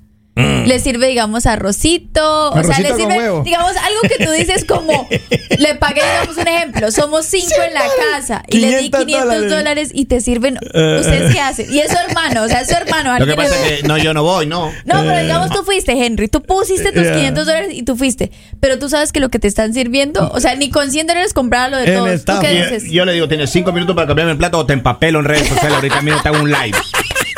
Le 0.66 0.78
sirve, 0.78 1.08
digamos, 1.08 1.46
arrocito. 1.46 2.50
o 2.50 2.52
sea, 2.52 2.60
Arrocito 2.60 2.88
le 2.90 2.94
sirve, 2.94 3.18
huevo. 3.18 3.42
digamos, 3.42 3.72
algo 3.76 4.00
que 4.02 4.24
tú 4.24 4.30
dices 4.30 4.64
como, 4.64 5.08
le 5.58 5.74
pagué, 5.74 6.00
digamos, 6.00 6.36
un 6.36 6.46
ejemplo, 6.46 6.92
somos 6.92 7.26
cinco 7.26 7.56
en 7.66 7.74
la 7.74 7.82
casa 8.12 8.44
y 8.46 8.58
le 8.58 8.68
di 8.78 8.90
500 8.90 9.04
500 9.04 9.24
dólares. 9.26 9.50
dólares 9.50 9.90
y 9.92 10.04
te 10.04 10.20
sirven, 10.20 10.56
¿ustedes 10.62 11.32
qué 11.34 11.40
hacen? 11.40 11.74
Y 11.74 11.80
es 11.80 11.90
su 11.90 11.96
hermano, 11.98 12.44
o 12.44 12.48
sea, 12.48 12.60
es 12.60 12.68
su 12.68 12.74
hermano. 12.76 13.18
Lo 13.18 13.26
que 13.26 13.32
alguien 13.32 13.36
pasa 13.50 13.66
es 13.66 13.80
que 13.80 13.88
no, 13.88 13.98
yo 13.98 14.14
no 14.14 14.22
voy, 14.22 14.46
no. 14.46 14.66
No, 14.84 15.02
pero 15.02 15.18
digamos 15.18 15.50
tú 15.50 15.64
fuiste, 15.64 15.90
Henry. 15.92 16.28
Tú 16.28 16.40
pusiste 16.40 16.92
tus 16.92 17.02
Yeah. 17.02 17.14
500 17.16 17.46
dólares 17.46 17.68
y 17.72 17.82
tú 17.82 17.96
fuiste. 17.96 18.30
Pero 18.60 18.78
tú 18.78 18.88
sabes 18.88 19.10
que 19.10 19.18
lo 19.18 19.30
que 19.30 19.40
te 19.40 19.48
están 19.48 19.74
sirviendo, 19.74 20.30
o 20.32 20.38
sea, 20.38 20.54
ni 20.54 20.70
con 20.70 20.92
100 20.92 21.08
dólares 21.08 21.32
compraba 21.34 21.66
lo 21.68 21.78
de 21.78 21.84
El 21.86 21.94
todos. 21.94 22.08
¿Tú 22.10 22.14
staff. 22.14 22.40
qué 22.42 22.54
Yo, 22.58 22.62
dices? 22.64 22.84
yo 22.92 23.04
le 23.04 23.12
digo, 23.14 23.26
tienes 23.26 23.50
cinco 23.50 23.72
minutos 23.72 23.96
para 23.96 24.06
cambiarme 24.06 24.32
el 24.32 24.38
plato 24.38 24.58
o 24.58 24.66
te 24.66 24.72
empapelo 24.74 25.18
en 25.18 25.24
redes 25.24 25.48
sociales. 25.48 25.74
Ahorita 25.74 26.00
mismo 26.00 26.22
te 26.22 26.28
hago 26.28 26.38
un 26.44 26.48
live. 26.52 26.78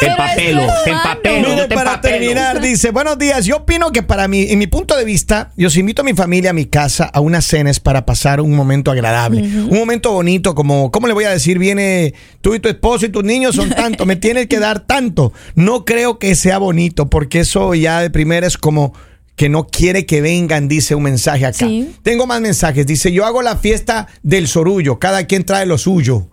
Te 0.00 0.06
empapelo, 0.06 0.62
te 0.84 0.90
empapelo, 0.90 1.48
Mire, 1.50 1.68
te 1.68 1.74
para 1.74 1.90
empapelo. 1.94 2.18
terminar, 2.18 2.60
dice, 2.60 2.90
buenos 2.90 3.18
días, 3.18 3.44
yo 3.44 3.58
opino 3.58 3.92
que 3.92 4.02
para 4.02 4.28
mí, 4.28 4.46
en 4.48 4.58
mi 4.58 4.66
punto 4.66 4.96
de 4.96 5.04
vista, 5.04 5.52
yo 5.56 5.68
os 5.68 5.76
invito 5.76 6.02
a 6.02 6.04
mi 6.04 6.14
familia 6.14 6.50
a 6.50 6.52
mi 6.54 6.64
casa 6.66 7.04
a 7.04 7.20
unas 7.20 7.44
cenas 7.44 7.80
para 7.80 8.06
pasar 8.06 8.40
un 8.40 8.54
momento 8.56 8.90
agradable, 8.90 9.42
un 9.42 9.78
momento 9.78 10.12
bonito, 10.12 10.54
como, 10.54 10.90
¿cómo 10.90 11.06
le 11.06 11.12
voy 11.12 11.24
a 11.24 11.30
decir? 11.30 11.58
Viene 11.58 12.14
tú 12.40 12.54
y 12.54 12.60
tu 12.60 12.68
esposo 12.68 13.06
y 13.06 13.10
tus 13.10 13.24
niños 13.24 13.54
son 13.56 13.68
tanto, 13.76 14.06
me 14.06 14.16
tienes 14.16 14.46
que 14.46 14.58
dar 14.58 14.80
tanto. 14.80 15.32
No 15.54 15.84
creo 15.84 16.18
que 16.18 16.34
sea 16.34 16.58
bonito, 16.58 17.10
porque 17.10 17.40
eso 17.40 17.74
ya 17.74 18.00
de 18.00 18.10
primera 18.10 18.46
es 18.46 18.56
como 18.56 18.94
que 19.36 19.48
no 19.48 19.66
quiere 19.66 20.06
que 20.06 20.20
vengan, 20.20 20.68
dice 20.68 20.94
un 20.94 21.02
mensaje 21.02 21.46
acá. 21.46 21.66
Sí. 21.66 21.94
Tengo 22.02 22.26
más 22.26 22.40
mensajes. 22.42 22.86
Dice, 22.86 23.10
yo 23.10 23.24
hago 23.24 23.40
la 23.40 23.56
fiesta 23.56 24.06
del 24.22 24.48
sorullo, 24.48 24.98
cada 24.98 25.24
quien 25.24 25.44
trae 25.44 25.64
lo 25.64 25.78
suyo. 25.78 26.28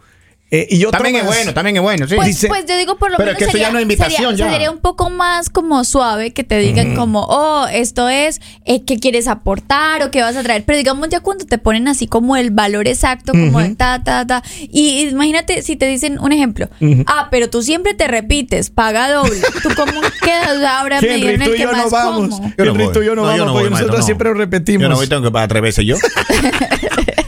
Eh, 0.49 0.65
y 0.69 0.85
También 0.85 1.17
es 1.17 1.25
bueno, 1.25 1.53
también 1.53 1.75
es 1.75 1.81
bueno, 1.83 2.07
sí. 2.07 2.15
Pues, 2.15 2.27
Dice- 2.27 2.47
pues 2.47 2.65
yo 2.65 2.77
digo 2.77 2.97
por 2.97 3.11
lo 3.11 3.17
Pero 3.17 3.27
menos 3.27 3.33
es 3.33 3.37
que 3.39 3.43
eso 3.45 3.51
sería, 3.51 3.67
ya 3.67 3.71
no 3.73 3.79
es 3.79 3.83
invitación, 3.83 4.31
sería- 4.31 4.45
ya. 4.47 4.51
sería 4.53 4.71
un 4.71 4.77
poco 4.79 5.09
más 5.09 5.49
como 5.49 5.83
suave 5.83 6.31
que 6.31 6.45
te 6.45 6.57
digan 6.59 6.95
como, 6.95 7.25
oh, 7.25 7.67
esto 7.67 8.07
es, 8.07 8.39
eh, 8.63 8.85
¿qué 8.85 8.97
quieres 8.97 9.27
aportar 9.27 10.03
o 10.03 10.09
qué 10.11 10.21
vas 10.21 10.37
a 10.37 10.43
traer? 10.43 10.63
Pero 10.63 10.77
digamos 10.77 11.09
ya 11.09 11.19
cuando 11.19 11.45
te 11.45 11.57
ponen 11.57 11.89
así 11.89 12.07
como 12.07 12.37
el 12.37 12.51
valor 12.51 12.87
exacto, 12.87 13.33
como 13.33 13.59
de 13.59 13.75
ta, 13.75 14.01
ta, 14.05 14.25
ta. 14.25 14.41
Y 14.61 15.09
imagínate 15.09 15.61
si 15.63 15.75
te 15.75 15.85
dicen 15.85 16.17
un 16.21 16.31
ejemplo, 16.31 16.69
ah, 17.07 17.27
pero 17.29 17.49
tú 17.49 17.61
siempre 17.61 17.93
te 17.93 18.07
repites, 18.07 18.69
paga 18.69 19.11
doble. 19.11 19.41
¿Tú 19.61 19.69
cómo 19.75 19.99
quedas? 20.23 20.63
Ahora 20.63 21.01
me 21.01 21.07
Henry, 21.15 21.21
dieron 21.27 21.39
tú 21.45 21.49
el 21.49 21.55
y 21.55 21.57
que 21.57 21.63
yo 21.63 21.71
no 21.73 21.77
más 21.77 21.91
vamos. 21.91 22.29
como. 22.35 22.53
Yo 22.57 22.63
no 22.65 22.71
Henry, 22.71 22.83
voy. 22.85 22.93
tú 22.93 23.01
y 23.01 23.05
yo 23.05 23.15
no, 23.15 23.23
No, 23.25 23.35
yo 23.35 23.43
vamos, 23.43 23.47
no 23.47 23.53
porque 23.53 23.69
voy, 23.69 23.79
nosotros 23.81 24.05
siempre 24.05 24.33
repetimos. 24.33 24.81
Yo 24.83 24.87
no 24.87 24.95
voy, 24.95 25.07
tengo 25.07 25.23
que 25.23 25.31
pagar 25.31 25.49
tres 25.49 25.61
veces 25.61 25.85
yo. 25.85 25.97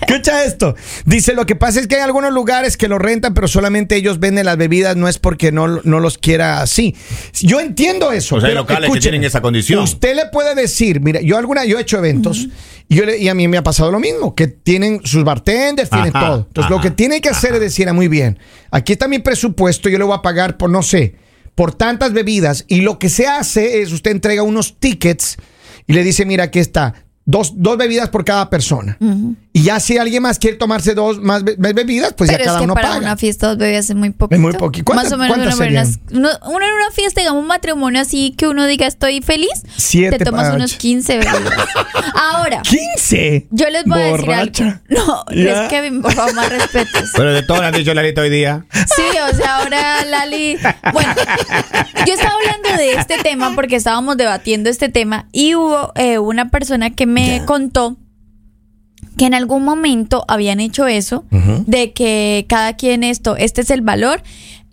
Escucha 0.10 0.44
esto. 0.44 0.75
Dice, 1.06 1.34
lo 1.34 1.46
que 1.46 1.56
pasa 1.56 1.80
es 1.80 1.88
que 1.88 1.96
hay 1.96 2.01
algunos 2.01 2.34
lugares 2.34 2.78
que 2.78 2.88
lo 2.88 2.98
rentan, 3.00 3.34
pero 3.34 3.48
solamente 3.48 3.96
ellos 3.96 4.20
venden 4.20 4.46
las 4.46 4.58
bebidas, 4.58 4.96
no 4.96 5.08
es 5.08 5.20
porque 5.20 5.51
no, 5.51 5.68
no 5.84 6.00
los 6.00 6.18
quiera 6.18 6.62
así. 6.62 6.96
Yo 7.42 7.60
entiendo 7.60 8.12
eso. 8.12 8.36
O 8.36 8.39
sea, 8.39 8.50
hay 8.50 8.56
locales 8.56 8.80
que 8.82 8.86
escúcheme, 8.88 9.12
tienen 9.12 9.28
esa 9.28 9.42
condición. 9.42 9.84
Usted 9.84 10.16
le 10.16 10.25
puede 10.28 10.56
decir, 10.56 11.00
mira, 11.01 11.22
yo 11.22 11.38
alguna, 11.38 11.66
yo 11.66 11.78
he 11.78 11.82
hecho 11.82 11.98
eventos 11.98 12.48
y, 12.88 12.96
yo 12.96 13.06
le- 13.06 13.18
y 13.18 13.28
a 13.30 13.34
mí 13.36 13.48
me 13.48 13.58
ha 13.58 13.63
pasado 13.63 13.92
lo 13.92 14.00
mismo, 14.00 14.34
que 14.36 14.48
tienen 14.48 15.01
sus 15.04 15.24
bartenders, 15.24 15.89
tienen 15.89 16.12
todo. 16.28 16.46
Entonces, 16.48 16.70
lo 16.72 16.82
que 16.82 16.92
tiene 16.92 17.22
que 17.22 17.30
hacer 17.30 17.54
es 17.54 17.60
decir, 17.60 17.88
ah, 17.89 17.94
muy 17.94 18.08
bien, 18.08 18.39
aquí 18.72 18.94
está 18.94 19.08
mi 19.08 19.20
presupuesto, 19.20 19.89
yo 19.89 19.98
le 20.00 20.04
voy 20.06 20.16
a 20.18 20.22
pagar 20.22 20.58
por, 20.58 20.70
no 20.70 20.82
sé, 20.82 21.16
por 21.56 21.74
tantas 21.75 22.13
bebidas. 22.13 22.66
Y 22.68 22.82
lo 22.82 22.98
que 23.00 23.10
se 23.10 23.28
hace 23.28 23.82
es, 23.82 23.92
usted 23.92 24.12
entrega 24.12 24.44
unos 24.44 24.80
tickets 24.80 25.38
y 25.88 25.94
le 25.94 26.04
dice, 26.04 26.25
mira, 26.25 26.46
aquí 26.46 26.60
está. 26.60 26.94
Dos, 27.32 27.54
dos 27.56 27.78
bebidas 27.78 28.10
por 28.10 28.26
cada 28.26 28.50
persona. 28.50 28.98
Y 29.54 29.62
ya 29.64 29.80
si 29.80 29.98
alguien 30.00 30.24
más 30.24 30.40
quiere 30.40 30.58
tomarse 30.58 30.96
dos 30.96 31.20
más 31.22 31.44
be- 31.44 31.56
be- 31.60 31.74
bebidas, 31.74 32.14
pues 32.14 32.28
Pero 32.30 32.40
ya 32.40 32.44
es 32.44 32.48
cada 32.48 32.58
que 32.60 32.64
uno 32.66 32.74
para 32.74 32.88
paga. 32.90 33.00
una 33.02 33.18
fiesta 33.18 33.50
dos 33.50 33.58
bebidas 33.58 33.88
es 33.90 33.96
muy 33.96 34.10
poquito. 34.10 34.36
Es 34.36 34.42
muy 34.42 34.54
poqui- 34.54 34.84
¿Cuántas- 34.84 35.12
Más 35.12 35.14
o 35.14 35.18
menos 35.18 35.36
uno, 35.38 35.44
en 35.44 35.48
una- 35.74 35.86
serían? 35.86 36.02
uno- 36.12 36.30
uno 36.48 36.66
en 36.66 36.74
una 36.74 36.92
fiesta, 36.92 37.22
digamos 37.22 37.42
un 37.42 37.48
matrimonio 37.48 38.02
así 38.02 38.34
que 38.36 38.48
uno 38.48 38.66
diga 38.66 38.88
estoy 38.88 39.22
feliz, 39.22 39.52
Siete 39.78 40.18
te 40.18 40.26
tomas 40.26 40.54
unos 40.56 40.74
15 40.74 41.18
bebidas. 41.20 41.36
Ahora, 42.34 42.62
15. 42.64 43.48
yo 43.52 43.70
les 43.70 43.86
voy 43.86 44.02
a 44.02 44.06
decir 44.06 44.32
algo. 44.32 44.80
No, 44.90 45.26
Ya. 45.36 45.66
es 45.66 45.70
que 45.70 45.92
por 46.02 46.14
favor 46.14 46.34
más 46.34 46.50
respetos. 46.50 47.10
Pero 47.16 47.32
de 47.34 47.44
todo 47.44 47.62
le 47.62 47.68
han 47.68 47.74
dicho 47.76 47.94
Lalita 47.94 48.22
hoy 48.22 48.30
día. 48.32 48.66
Sí, 48.74 49.04
o 49.32 49.36
sea, 49.36 49.58
ahora 49.58 50.04
Lali. 50.06 50.58
Bueno, 50.94 51.14
yo 52.08 52.14
estaba 52.14 52.34
hablando 52.34 52.70
de 52.82 52.94
este 52.94 53.18
tema 53.20 53.54
porque 53.56 53.76
estábamos 53.76 54.18
debatiendo 54.18 54.70
este 54.70 54.90
tema 54.90 55.28
y 55.32 55.54
hubo 55.56 55.92
eh, 55.96 56.18
una 56.18 56.50
persona 56.50 56.90
que 56.92 57.06
me 57.06 57.19
contó 57.46 57.98
que 59.18 59.26
en 59.26 59.34
algún 59.34 59.64
momento 59.66 60.24
habían 60.28 60.60
hecho 60.60 60.88
eso, 60.88 61.26
de 61.66 61.92
que 61.94 62.46
cada 62.48 62.74
quien 62.74 63.04
esto, 63.04 63.36
este 63.36 63.62
es 63.62 63.70
el 63.72 63.82
valor. 63.82 64.22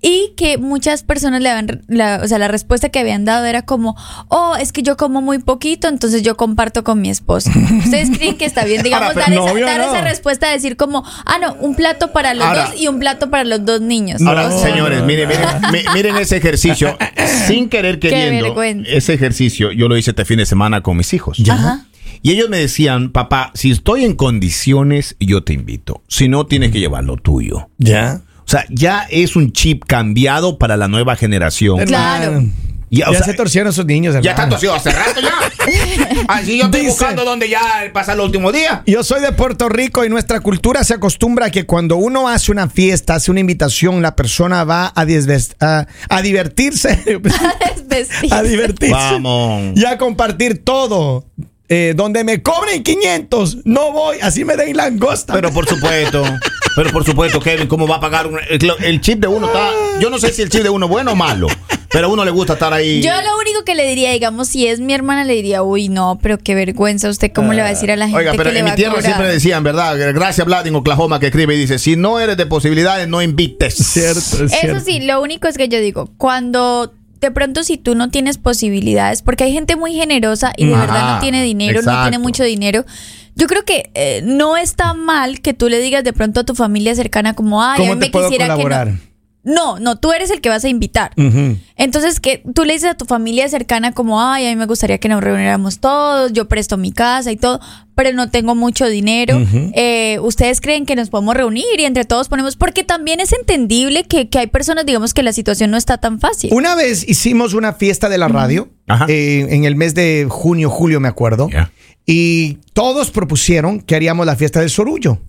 Y 0.03 0.35
que 0.37 0.59
muchas 0.59 1.03
personas 1.03 1.41
le 1.41 1.49
habían, 1.49 1.83
la, 1.89 2.21
o 2.23 2.29
sea, 2.29 2.39
la 2.39 2.49
respuesta 2.49 2.91
que 2.91 2.99
habían 2.99 3.25
dado 3.25 3.47
era 3.47 3.63
como, 3.63 3.97
oh, 4.29 4.55
es 4.61 4.71
que 4.71 4.83
yo 4.83 4.97
como 4.99 5.23
muy 5.23 5.39
poquito, 5.39 5.89
entonces 5.89 6.23
yo 6.23 6.37
comparto 6.37 6.85
con 6.85 7.01
mi 7.01 7.09
esposo. 7.09 7.51
¿Ustedes 7.83 8.11
creen 8.17 8.37
que 8.37 8.45
está 8.45 8.65
bien, 8.67 8.83
digamos, 8.85 9.09
Ahora, 9.17 9.23
dar, 9.23 9.33
esa, 9.33 9.55
dar 9.65 9.79
no. 9.81 9.85
esa 9.95 10.01
respuesta, 10.03 10.51
decir 10.51 10.77
como, 10.77 11.03
ah, 11.25 11.39
no, 11.41 11.55
un 11.61 11.75
plato 11.75 12.13
para 12.13 12.35
los 12.35 12.45
Ahora- 12.45 12.67
dos 12.71 12.81
y 12.81 12.89
un 12.89 13.01
plato 13.01 13.31
para 13.31 13.45
los 13.45 13.65
dos 13.65 13.81
niños? 13.81 14.21
Ahora, 14.23 14.47
O 14.49 14.51
sea, 14.51 14.69
señores, 14.71 15.03
miren, 15.03 15.29
miren, 15.29 15.45
mi- 15.73 15.95
miren 15.95 16.17
ese 16.19 16.37
ejercicio. 16.37 16.97
Sin 17.49 17.69
querer 17.71 17.99
queriendo, 17.99 18.63
ese 18.63 19.15
ejercicio 19.15 19.73
yo 19.73 19.89
lo 19.89 19.97
hice 19.97 20.11
este 20.11 20.27
fin 20.27 20.37
de 20.37 20.47
semana 20.47 20.83
con 20.83 20.99
mis 20.99 21.13
hijos. 21.15 21.39
Ajá. 21.51 21.87
Y 22.23 22.33
ellos 22.33 22.49
me 22.49 22.59
decían, 22.59 23.11
papá, 23.11 23.51
si 23.55 23.71
estoy 23.71 24.05
en 24.05 24.15
condiciones, 24.15 25.17
yo 25.21 25.43
te 25.43 25.53
invito. 25.53 26.03
Si 26.09 26.29
no, 26.29 26.47
tienes 26.47 26.73
que 26.73 26.81
llevar 26.81 27.05
lo 27.05 27.17
tuyo. 27.17 27.69
Ya. 27.79 28.23
O 28.45 28.49
sea, 28.49 28.65
ya 28.71 29.07
es 29.11 29.35
un 29.37 29.53
chip 29.53 29.85
cambiado 29.87 30.59
para 30.59 30.77
la 30.77 30.87
nueva 30.89 31.17
generación. 31.17 31.85
Claro. 31.87 32.43
Ya, 32.89 33.07
Ya, 33.07 33.11
o 33.11 33.15
sea, 33.15 33.25
se 33.25 33.35
torcieron 33.35 33.71
esos 33.73 33.85
niños, 33.85 34.15
Ya 34.23 34.31
hermano. 34.31 34.55
está 34.57 34.71
torcido 34.71 34.75
hace 34.75 34.93
rato 34.93 35.21
ya. 35.21 35.35
Así 36.29 36.59
yo 36.59 36.67
estoy 36.67 36.83
Dice- 36.83 36.93
buscando 36.93 37.25
donde 37.25 37.49
ya 37.49 37.61
pasa 37.93 38.13
el 38.13 38.21
último 38.21 38.53
día. 38.53 38.85
Yo 38.87 39.03
soy 39.03 39.21
de 39.21 39.33
Puerto 39.33 39.69
Rico 39.69 40.05
y 40.05 40.09
nuestra 40.09 40.39
cultura 40.39 40.85
se 40.85 40.95
acostumbra 40.95 41.47
a 41.47 41.51
que 41.51 41.67
cuando 41.67 41.97
uno 41.97 42.29
hace 42.29 42.53
una 42.53 42.69
fiesta, 42.69 43.17
hace 43.17 43.33
una 43.33 43.41
invitación, 43.41 44.03
la 44.03 44.15
persona 44.15 44.63
va 44.63 44.87
a, 44.95 45.05
a, 45.61 45.87
a 46.09 46.23
divertirse. 46.23 47.21
A 48.31 48.43
divertirse. 48.43 48.93
Vamos. 48.93 49.73
Y 49.77 49.85
a 49.87 49.97
compartir 49.99 50.63
todo. 50.63 51.25
Eh, 51.69 51.95
donde 51.97 52.23
me 52.23 52.43
cobren 52.43 52.83
500, 52.85 53.59
no 53.65 53.91
voy, 53.93 54.19
así 54.23 54.45
me 54.45 54.55
den 54.57 54.77
langosta. 54.77 55.33
Pero 55.33 55.51
por 55.53 55.67
supuesto, 55.69 56.23
pero 56.77 56.91
por 56.93 57.05
supuesto, 57.05 57.41
Kevin, 57.41 57.67
¿cómo 57.67 57.89
va 57.89 57.97
a 57.97 58.01
pagar? 58.01 58.29
un- 58.29 58.39
el, 58.49 58.71
el 58.85 59.01
chip 59.01 59.19
de 59.21 59.27
uno 59.27 59.47
está. 59.47 59.71
Yo 60.01 60.09
no 60.09 60.19
sé 60.19 60.33
si 60.33 60.43
el 60.43 60.49
chip 60.49 60.63
de 60.63 60.71
uno 60.71 60.87
es 60.87 60.91
bueno 60.93 61.13
o 61.13 61.17
malo, 61.17 61.49
pero 61.91 62.07
a 62.07 62.11
uno 62.11 62.25
le 62.25 62.31
gusta 62.31 62.53
estar 62.53 62.73
ahí. 62.73 63.03
Yo 63.03 63.11
lo 63.21 63.37
único 63.41 63.65
que 63.65 63.75
le 63.75 63.85
diría, 63.89 64.13
digamos, 64.13 64.47
si 64.49 64.69
es 64.69 64.79
mi 64.79 64.95
hermana, 64.95 65.25
le 65.25 65.33
diría, 65.35 65.65
uy, 65.65 65.89
no, 65.89 66.21
pero 66.23 66.39
qué 66.39 66.55
vergüenza, 66.55 67.09
¿usted 67.09 67.33
cómo 67.35 67.53
le 67.53 67.63
va 67.63 67.67
a 67.67 67.71
decir 67.71 67.91
a 67.91 67.97
la 67.97 68.07
gente 68.07 68.19
Oiga, 68.21 68.33
pero 68.37 68.45
que 68.51 68.55
le 68.55 68.61
en 68.61 68.67
va 68.67 68.71
mi 68.71 68.77
tierra 68.77 69.03
siempre 69.03 69.27
decían, 69.29 69.65
¿verdad? 69.65 69.97
Gracias, 70.15 70.47
Vlad, 70.47 70.69
en 70.69 70.77
Oklahoma, 70.77 71.19
que 71.19 71.27
escribe 71.27 71.57
y 71.57 71.59
dice: 71.59 71.81
Si 71.81 71.97
no 71.97 72.21
eres 72.21 72.37
de 72.37 72.47
posibilidades, 72.47 73.09
no 73.09 73.23
invites. 73.23 73.75
Cierto, 73.75 74.19
es 74.21 74.35
Eso 74.41 74.49
cierto. 74.61 74.81
sí, 74.85 75.01
lo 75.01 75.21
único 75.21 75.49
es 75.49 75.57
que 75.59 75.69
yo 75.69 75.81
digo, 75.81 76.11
cuando 76.17 76.93
de 77.21 77.31
pronto 77.31 77.63
si 77.65 77.77
tú 77.79 77.95
no 77.95 78.11
tienes 78.11 78.39
posibilidades, 78.39 79.23
porque 79.23 79.45
hay 79.45 79.53
gente 79.53 79.77
muy 79.77 79.95
generosa 79.95 80.53
y 80.57 80.67
de 80.67 80.75
Ajá, 80.75 80.87
verdad 80.87 81.15
no 81.15 81.21
tiene 81.21 81.43
dinero, 81.43 81.81
no 81.83 82.03
tiene 82.03 82.19
mucho 82.19 82.45
dinero. 82.45 82.85
Yo 83.35 83.47
creo 83.47 83.65
que 83.65 83.91
eh, 83.95 84.23
no 84.25 84.57
está 84.57 84.95
mal 84.95 85.41
que 85.41 85.53
tú 85.55 85.69
le 85.69 85.79
digas 85.79 86.03
de 86.05 86.13
pronto 86.13 86.41
a 86.41 86.45
tu 86.45 86.55
familia 86.55 86.95
cercana 86.95 87.35
como, 87.35 87.63
ay, 87.63 87.75
a 87.75 87.77
¿Cómo 87.79 87.95
mí 87.95 88.01
te 88.01 88.07
me 88.07 88.11
puedo 88.11 88.29
quisiera 88.29 88.55
colaborar? 88.55 88.87
que 88.89 88.93
no. 88.95 88.99
No, 89.47 89.79
no, 89.79 89.97
tú 89.97 90.13
eres 90.13 90.33
el 90.33 90.41
que 90.41 90.49
vas 90.49 90.65
a 90.65 90.69
invitar. 90.69 91.13
Entonces, 91.77 92.19
que 92.19 92.43
tú 92.53 92.65
le 92.65 92.73
dices 92.73 92.91
a 92.91 92.95
tu 92.97 93.05
familia 93.05 93.49
cercana 93.49 93.93
como, 93.93 94.21
ay, 94.21 94.45
a 94.45 94.51
mí 94.51 94.57
me 94.57 94.67
gustaría 94.67 94.99
que 94.99 95.09
nos 95.09 95.23
reuniéramos 95.23 95.79
todos, 95.79 96.33
yo 96.33 96.49
presto 96.49 96.77
mi 96.77 96.91
casa 96.91 97.31
y 97.31 97.37
todo, 97.37 97.61
pero 97.95 98.13
no 98.13 98.29
tengo 98.29 98.57
mucho 98.57 98.89
dinero. 98.89 99.41
Eh, 99.73 100.19
¿Ustedes 100.21 100.61
creen 100.61 100.85
que 100.85 100.97
nos 100.97 101.11
podemos 101.11 101.37
reunir 101.37 101.65
y 101.79 101.85
entre 101.85 102.05
todos 102.05 102.29
ponemos? 102.29 102.57
Porque 102.57 102.83
también 102.83 103.21
es 103.21 103.33
entendible 103.33 104.03
que, 104.03 104.29
que 104.29 104.41
hay 104.41 104.49
personas, 104.49 104.85
digamos, 104.85 105.15
que 105.15 105.23
la 105.23 105.33
situación 105.33 105.71
no 105.71 105.77
está 105.77 105.99
tan 105.99 106.19
fácil. 106.19 106.51
Una 106.53 106.75
vez 106.75 107.09
hicimos 107.09 107.55
una 107.55 107.73
fiesta 107.73 108.09
de 108.09 108.19
la 108.19 108.27
radio 108.27 108.69
eh, 109.07 109.47
en 109.49 109.65
el 109.65 109.77
mes 109.77 109.95
de 109.95 110.27
junio, 110.29 110.71
julio, 110.71 110.99
me 110.99 111.07
acuerdo. 111.07 111.49
Y 112.05 112.59
todos 112.73 113.13
propusieron 113.13 113.81
que 113.81 113.95
haríamos 113.95 114.27
la 114.27 114.35
fiesta 114.35 114.59
del 114.59 114.71
sorullo. 114.71 115.21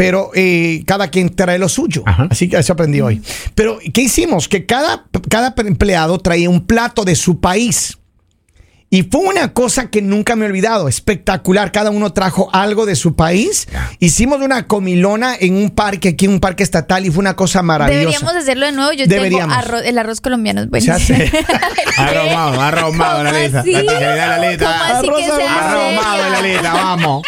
Pero 0.00 0.30
eh, 0.34 0.82
cada 0.86 1.08
quien 1.08 1.28
trae 1.36 1.58
lo 1.58 1.68
suyo. 1.68 2.02
Ajá. 2.06 2.26
Así 2.30 2.48
que 2.48 2.56
eso 2.56 2.72
aprendí 2.72 3.02
hoy. 3.02 3.20
Pero, 3.54 3.78
¿qué 3.92 4.00
hicimos? 4.00 4.48
Que 4.48 4.64
cada, 4.64 5.04
cada 5.28 5.52
empleado 5.58 6.16
traía 6.16 6.48
un 6.48 6.66
plato 6.66 7.04
de 7.04 7.14
su 7.14 7.38
país. 7.38 7.98
Y 8.88 9.02
fue 9.02 9.20
una 9.20 9.52
cosa 9.52 9.90
que 9.90 10.00
nunca 10.00 10.36
me 10.36 10.46
he 10.46 10.48
olvidado, 10.48 10.88
espectacular. 10.88 11.70
Cada 11.70 11.90
uno 11.90 12.14
trajo 12.14 12.48
algo 12.54 12.86
de 12.86 12.96
su 12.96 13.14
país. 13.14 13.68
Hicimos 13.98 14.40
una 14.40 14.66
comilona 14.66 15.36
en 15.38 15.54
un 15.54 15.68
parque, 15.68 16.08
aquí 16.08 16.24
en 16.24 16.32
un 16.32 16.40
parque 16.40 16.62
estatal, 16.62 17.04
y 17.04 17.10
fue 17.10 17.20
una 17.20 17.36
cosa 17.36 17.62
maravillosa. 17.62 18.00
Deberíamos 18.00 18.36
hacerlo 18.36 18.64
de 18.64 18.72
nuevo. 18.72 18.92
Yo 18.94 19.06
Deberíamos. 19.06 19.54
tengo 19.54 19.60
arroz, 19.60 19.82
el 19.84 19.98
arroz 19.98 20.22
colombiano 20.22 20.62
es 20.62 20.88
hace. 20.88 21.30
Arromado, 21.98 22.58
arromado 22.58 23.22
la 23.22 23.32
¿Cómo 23.32 23.42
lista. 23.42 23.64
La 23.66 23.82
la 23.82 24.36
¿Cómo 24.36 24.48
lista. 24.48 24.98
Arromado 25.68 26.24
en 26.24 26.32
la 26.32 26.40
lista, 26.40 26.72
vamos. 26.72 27.22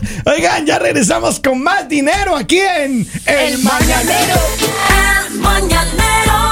Oigan, 0.24 0.66
ya 0.66 0.78
regresamos 0.78 1.40
con 1.40 1.62
más 1.62 1.88
dinero 1.88 2.36
aquí 2.36 2.58
en 2.58 3.08
El, 3.26 3.58
Mañanero. 3.58 4.40
El 5.28 5.34
Mañanero. 5.38 6.47